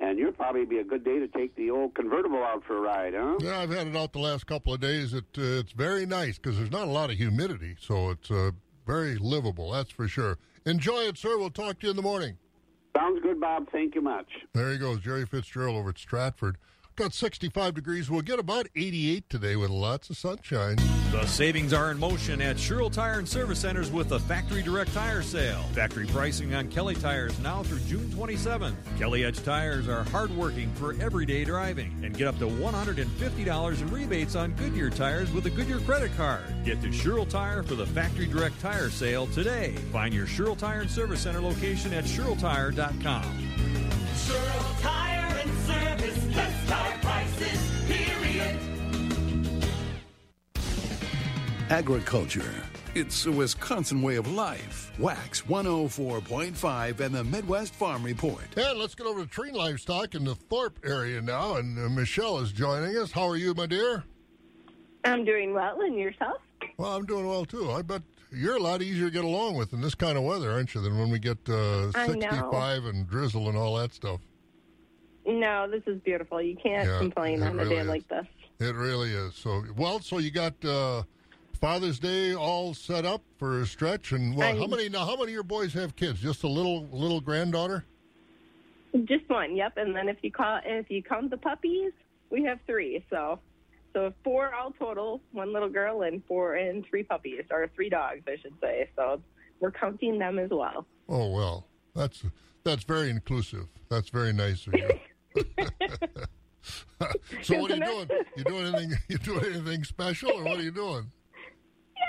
[0.00, 2.80] and you'll probably be a good day to take the old convertible out for a
[2.80, 3.38] ride, huh?
[3.40, 5.14] Yeah, I've had it out the last couple of days.
[5.14, 8.50] It uh, it's very nice because there's not a lot of humidity, so it's uh,
[8.86, 9.70] very livable.
[9.70, 10.38] That's for sure.
[10.64, 11.38] Enjoy it, sir.
[11.38, 12.36] We'll talk to you in the morning.
[12.96, 13.68] Sounds good, Bob.
[13.70, 14.26] Thank you much.
[14.54, 16.56] There he goes, Jerry Fitzgerald over at Stratford.
[16.96, 18.08] Got 65 degrees.
[18.08, 20.76] We'll get about 88 today with lots of sunshine.
[21.12, 24.94] The savings are in motion at Sherrill Tire and Service Centers with the Factory Direct
[24.94, 25.62] Tire Sale.
[25.74, 28.76] Factory pricing on Kelly tires now through June 27th.
[28.98, 34.34] Kelly Edge tires are hardworking for everyday driving and get up to $150 in rebates
[34.34, 36.44] on Goodyear tires with a Goodyear credit card.
[36.64, 39.74] Get to Sherrill Tire for the Factory Direct Tire Sale today.
[39.92, 43.48] Find your Sherrill Tire and Service Center location at SherrillTire.com.
[44.16, 44.95] Sherrill Tire
[51.70, 52.52] Agriculture.
[52.94, 54.92] It's a Wisconsin way of life.
[54.98, 58.44] WAXX 104.5 and the Midwest Farm Report.
[58.56, 61.56] And let's get over to Treen Livestock in the Thorp area now.
[61.56, 63.10] And uh, Michelle is joining us.
[63.10, 64.04] How are you, my dear?
[65.04, 66.38] I'm doing well, and yourself?
[66.78, 67.70] Well, I'm doing well too.
[67.72, 68.02] I bet
[68.32, 70.80] you're a lot easier to get along with in this kind of weather, aren't you,
[70.80, 74.20] than when we get uh, 65 and drizzle and all that stuff.
[75.26, 76.40] No, this is beautiful.
[76.40, 77.88] You can't Yeah, complain it on a day is.
[77.88, 78.26] like this.
[78.60, 79.34] It really is.
[79.34, 81.02] So, well, so you got uh,
[81.56, 85.04] Father's Day all set up for a stretch, and well, how many now?
[85.04, 86.20] How many of your boys have kids?
[86.20, 87.84] Just a little little granddaughter?
[89.04, 89.76] Just one, yep.
[89.76, 91.92] And then if you call, if you count the puppies,
[92.30, 93.04] we have three.
[93.10, 93.40] So,
[93.92, 95.20] so four all total.
[95.32, 98.88] One little girl and four and three puppies, or three dogs, I should say.
[98.96, 99.20] So
[99.60, 100.86] we're counting them as well.
[101.08, 102.22] Oh well, that's
[102.64, 103.66] that's very inclusive.
[103.88, 105.44] That's very nice of you.
[107.42, 108.08] so what are you doing?
[108.36, 108.98] You doing anything?
[109.08, 111.10] You doing anything special, or what are you doing?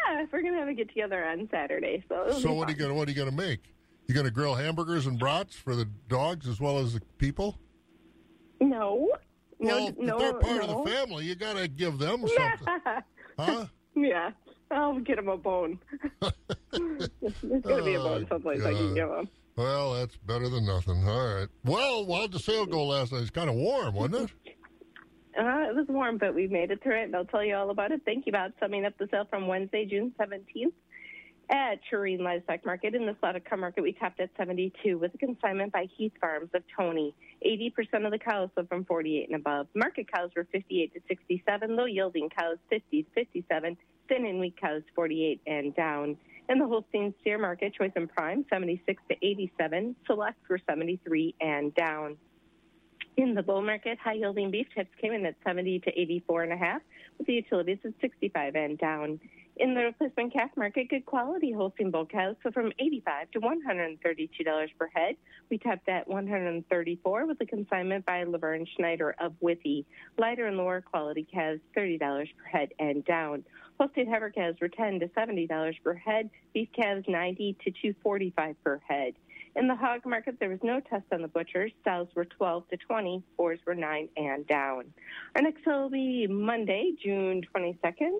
[0.05, 2.03] Yeah, we're gonna have a get together on Saturday.
[2.09, 3.73] So, So what are you gonna what are you gonna make?
[4.07, 7.57] You gonna grill hamburgers and brats for the dogs as well as the people?
[8.61, 9.11] No,
[9.59, 10.61] no, Well, no, if they're part no.
[10.79, 13.03] of the family, you gotta give them something.
[13.39, 13.65] Huh?
[13.95, 14.31] yeah,
[14.71, 15.79] I'll get him a bone.
[16.71, 17.09] There's
[17.63, 19.29] gonna be a bone Oh, someplace I can give him.
[19.55, 21.07] Well, that's better than nothing.
[21.07, 21.47] All right.
[21.65, 23.21] Well, how'd the sale go last night?
[23.21, 24.55] It's kind of warm, wasn't it?
[25.37, 27.69] Uh, it was warm, but we made it through it, and I'll tell you all
[27.69, 28.01] about it.
[28.05, 30.73] Thank you about summing up the sale from Wednesday, June 17th
[31.49, 32.95] at Tureen Livestock Market.
[32.95, 36.49] In the slaughter car market, we topped at 72 with a consignment by Heath Farms
[36.53, 37.13] of Tony.
[37.45, 39.67] 80% of the cows sold from 48 and above.
[39.75, 43.77] Market cows were 58 to 67, low yielding cows 50 to 57,
[44.09, 46.17] thin and weak cows 48 and down.
[46.49, 51.75] In the Holstein steer market, choice and prime 76 to 87, select were 73 and
[51.75, 52.17] down.
[53.17, 56.53] In the bull market, high yielding beef tips came in at 70 to 84 and
[56.53, 56.81] a half,
[57.17, 59.19] with the utilities at 65 and down.
[59.55, 64.43] In the replacement calf market, good quality Holstein bull cows so from 85 to 132
[64.43, 65.15] dollars per head.
[65.49, 69.87] We topped at 134 with a consignment by Laverne Schneider of Withee.
[70.19, 73.43] Lighter and lower quality calves 30 dollars per head and down.
[73.79, 76.29] Holstein heifer calves were 10 to 70 dollars per head.
[76.53, 79.15] Beef calves 90 to 245 per head.
[79.57, 81.71] In the hog market, there was no test on the butchers.
[81.83, 84.93] Sows were 12 to 20, fours were 9 and down.
[85.35, 88.19] Our next will be Monday, June 22nd.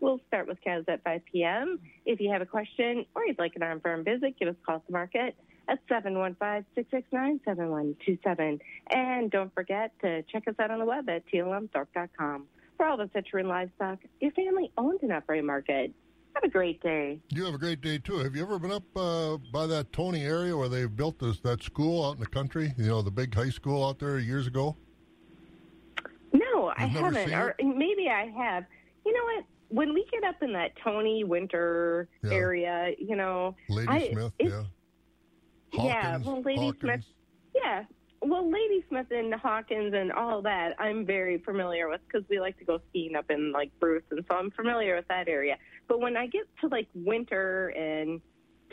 [0.00, 1.78] We'll start with cows at 5 p.m.
[2.06, 4.76] If you have a question or you'd like an on-farm visit, give us a call
[4.76, 5.36] at the market
[5.68, 8.58] at 715-669-7127.
[8.90, 12.46] And don't forget to check us out on the web at tlmthorpe.com.
[12.78, 15.92] For all the Citroen livestock, your family-owned and operated market.
[16.40, 17.18] Have a great day.
[17.30, 18.18] You have a great day too.
[18.18, 21.64] Have you ever been up uh, by that Tony area where they built this that
[21.64, 22.72] school out in the country?
[22.78, 24.76] You know, the big high school out there years ago.
[26.32, 27.34] No, I You've never haven't.
[27.34, 28.64] Or maybe I have.
[29.04, 29.44] You know what?
[29.70, 32.30] When we get up in that Tony Winter Yeah.
[32.30, 34.62] area, you know, Lady I, Smith, yeah.
[35.72, 36.80] yeah, well, Lady Hawkins.
[36.80, 37.04] Smith,
[37.52, 37.84] yeah,
[38.22, 42.64] well, Ladysmith and Hawkins and all that, I'm very familiar with because we like to
[42.64, 45.56] go skiing up in like Bruce, and so I'm familiar with that area.
[45.88, 48.20] But when I get to like Winter and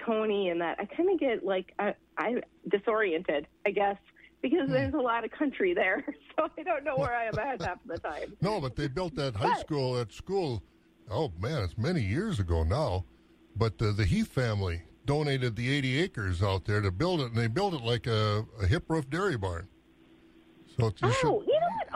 [0.06, 2.36] Tony and that, I kind of get like I, I
[2.70, 3.98] disoriented, I guess,
[4.42, 6.06] because there's a lot of country there,
[6.38, 8.36] so I don't know where I am at half the time.
[8.42, 9.94] No, but they built that high school.
[9.94, 10.62] That school.
[11.10, 13.06] Oh man, it's many years ago now.
[13.56, 17.36] But uh, the Heath family donated the 80 acres out there to build it, and
[17.38, 19.68] they built it like a, a hip roof dairy barn.
[20.78, 21.55] So it's, Oh, should, you know what?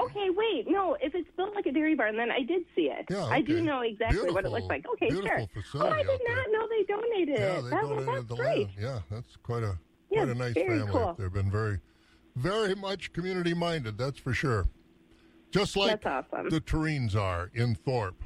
[0.10, 0.66] Okay, wait.
[0.68, 3.06] No, if it's built like a dairy barn, then I did see it.
[3.10, 4.86] Yeah, I do know exactly what it looks like.
[4.94, 5.84] Okay, beautiful sure.
[5.84, 6.36] Oh, I did there.
[6.36, 7.62] not know they donated yeah, it.
[7.64, 8.68] they that, donated that's the great.
[8.68, 8.70] land.
[8.80, 9.78] Yeah, that's quite a
[10.10, 10.92] Yeah, quite a nice family.
[10.92, 11.16] cool.
[11.18, 11.80] They've been very,
[12.36, 13.98] very much community minded.
[13.98, 14.68] That's for sure.
[15.52, 16.50] Just like awesome.
[16.50, 18.22] the Tureens are in Thorp.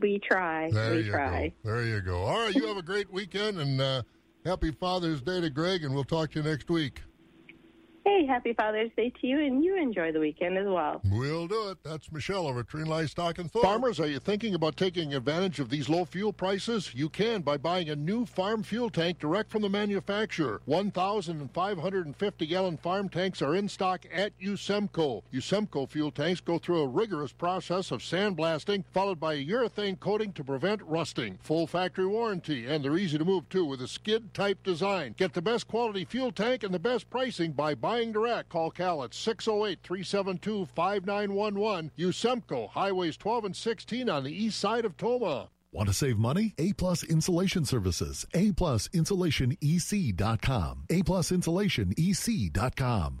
[0.00, 0.70] We try.
[0.70, 1.48] There we you try.
[1.48, 1.70] go.
[1.70, 2.18] There you go.
[2.22, 4.02] All right, you have a great weekend and uh,
[4.44, 7.00] happy Father's Day to Greg, and we'll talk to you next week.
[8.06, 11.00] Hey, happy Father's Day to you, and you enjoy the weekend as well.
[11.10, 11.78] We'll do it.
[11.82, 13.64] That's Michelle over at Tree Livestock and Thorp.
[13.64, 16.94] Farmers, are you thinking about taking advantage of these low fuel prices?
[16.94, 20.60] You can by buying a new farm fuel tank direct from the manufacturer.
[20.66, 25.22] 1,550 gallon farm tanks are in stock at Usemco.
[25.32, 30.34] Usemco fuel tanks go through a rigorous process of sandblasting, followed by a urethane coating
[30.34, 31.38] to prevent rusting.
[31.40, 35.14] Full factory warranty, and they're easy to move too with a skid type design.
[35.16, 38.48] Get the best quality fuel tank and the best pricing by buying direct.
[38.48, 41.90] Call Cal at 608 372 5911.
[41.98, 45.48] Usemco, Highways 12 and 16 on the east side of Tomah.
[45.72, 46.54] Want to save money?
[46.58, 48.24] A Plus Insulation Services.
[48.32, 50.84] A Plus Insulation EC.com.
[50.88, 53.20] A Plus Insulation EC.com.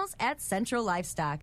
[0.01, 1.41] professionals at Central Livestock.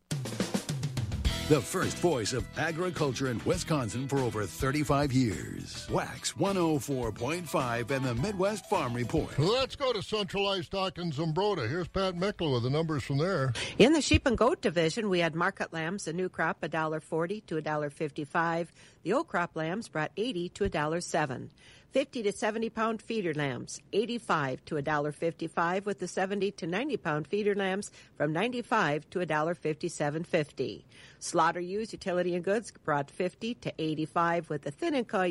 [1.49, 5.87] The first voice of agriculture in Wisconsin for over 35 years.
[5.89, 9.39] WAXX 104.5 and the Midwest Farm Report.
[9.39, 11.67] Let's go to Central Livestock in Zumbrota.
[11.67, 13.55] Here's Pat Meckler with the numbers from there.
[13.79, 17.55] In the sheep and goat division, we had market lambs, a new crop, $1.40 to
[17.55, 18.67] $1.55.
[19.03, 21.49] The old crop lambs brought 80 to $1.07.
[21.93, 27.27] 50 to 70 pound feeder lambs, 85 to $1.55, with the 70 to 90 pound
[27.27, 30.85] feeder lambs from 95 to $1.57.50.
[31.19, 35.29] Slaughter ewes, utility and goods brought 50 to 85, with the thin and cull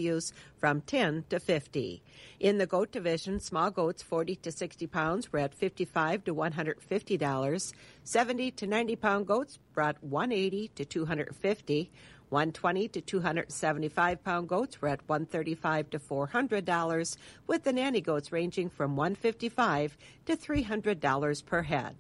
[0.58, 2.02] from 10 to 50.
[2.40, 7.74] In the goat division, small goats 40 to 60 pounds were at 55 to $150.
[8.04, 11.92] 70 to 90 pound goats brought 180 to 250.
[12.30, 17.18] 120 to 275 pound goats were at 135 to 400 dollars,
[17.48, 21.96] with the nanny goats ranging from 155 to 300 dollars per head.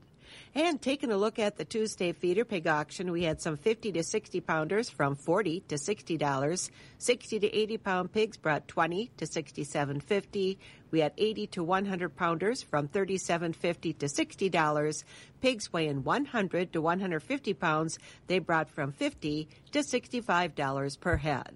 [0.55, 4.03] And taking a look at the Tuesday feeder pig auction, we had some 50 to
[4.03, 6.71] 60 pounders from 40 to 60 dollars.
[6.97, 10.57] 60 to 80 pound pigs brought 20 to 67.50.
[10.89, 15.03] We had 80 to 100 pounders from 37.50 to 60 dollars.
[15.41, 21.55] Pigs weighing 100 to 150 pounds, they brought from 50 to 65 dollars per head.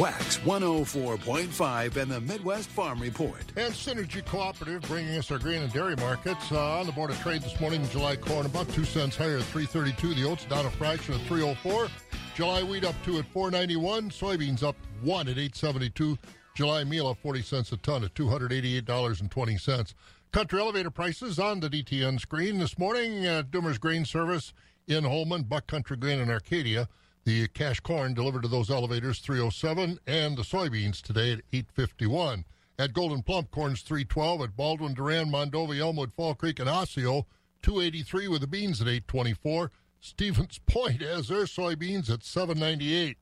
[0.00, 3.44] WAXX 104.5 and the Midwest Farm Report.
[3.54, 6.50] And Synergy Cooperative bringing us our grain and dairy markets.
[6.50, 9.44] Uh, on the Board of Trade this morning, July corn about two cents higher at
[9.44, 10.14] 332.
[10.14, 11.88] The oats down a fraction at 304.
[12.34, 14.08] July wheat up two at 491.
[14.08, 16.16] Soybeans up one at 872.
[16.54, 19.94] July meal up 40 cents a ton at $288.20.
[20.32, 24.54] Country elevator prices on the DTN screen this morning at Doomer's Grain Service
[24.88, 26.88] in Holmen, Buck Country Grain in Arcadia.
[27.30, 32.44] The cash corn delivered to those elevators 307 and the soybeans today at 851.
[32.76, 37.28] At Gold'n Plump, corn's 312 at Baldwin, Durand, Mondovi, Elmwood, Fall Creek, and Osseo,
[37.62, 39.70] 283 with the beans at 824.
[40.00, 43.16] Stevens Point has their soybeans at 798.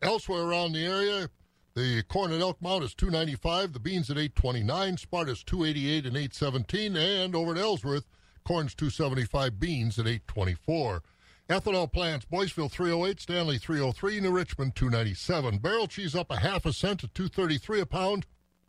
[0.00, 1.28] Elsewhere around the area,
[1.74, 6.96] the corn at Elk Mound is 295, the beans at 829, Sparta's 288 and 817,
[6.96, 8.06] and over at Ellsworth,
[8.44, 11.02] corn's 275, beans at 824.
[11.48, 15.58] Ethanol plants, Boyceville 308, Stanley 303, New Richmond 297.
[15.58, 18.26] Barrel cheese up a half a cent to 233 a pound.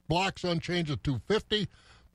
[0.07, 1.67] Blocks unchanged at 250.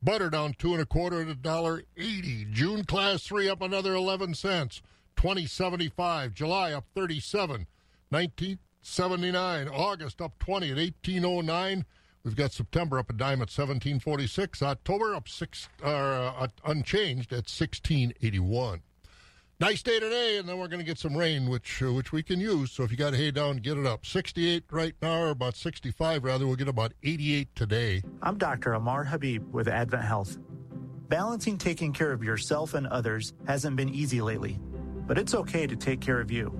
[0.02, 2.46] Butter down two and a quarter at a dollar eighty.
[2.50, 4.82] June class three up another 11 cents.
[5.16, 6.34] 2075.
[6.34, 7.66] July up 37.
[8.08, 9.68] 1979.
[9.68, 11.84] August up 20 at 1809.
[12.22, 14.62] We've got September up a dime at 1746.
[14.62, 18.82] October up six, uh, unchanged at 1681.
[19.64, 22.22] Nice day today, and then we're going to get some rain, which uh, which we
[22.22, 22.70] can use.
[22.70, 24.04] So if you got hay down, get it up.
[24.04, 26.46] 68 right now, or about 65 rather.
[26.46, 28.02] We'll get about 88 today.
[28.20, 28.74] I'm Dr.
[28.74, 30.36] Amar Habib with AdventHealth.
[31.08, 34.58] Balancing taking care of yourself and others hasn't been easy lately,
[35.06, 36.52] but it's okay to take care of you.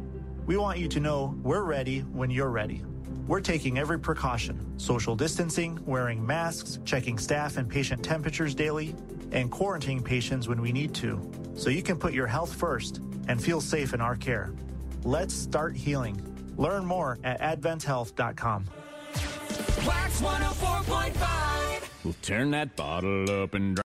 [0.46, 2.86] We want you to know we're ready when you're ready.
[3.26, 8.94] We're taking every precaution social distancing, wearing masks, checking staff and patient temperatures daily,
[9.32, 11.20] and quarantining patients when we need to,
[11.54, 14.52] so you can put your health first and feel safe in our care.
[15.04, 16.20] Let's start healing.
[16.58, 18.66] Learn more at adventhealth.com.
[19.14, 22.04] WAXX 104.5.
[22.04, 23.74] We'll turn that bottle up and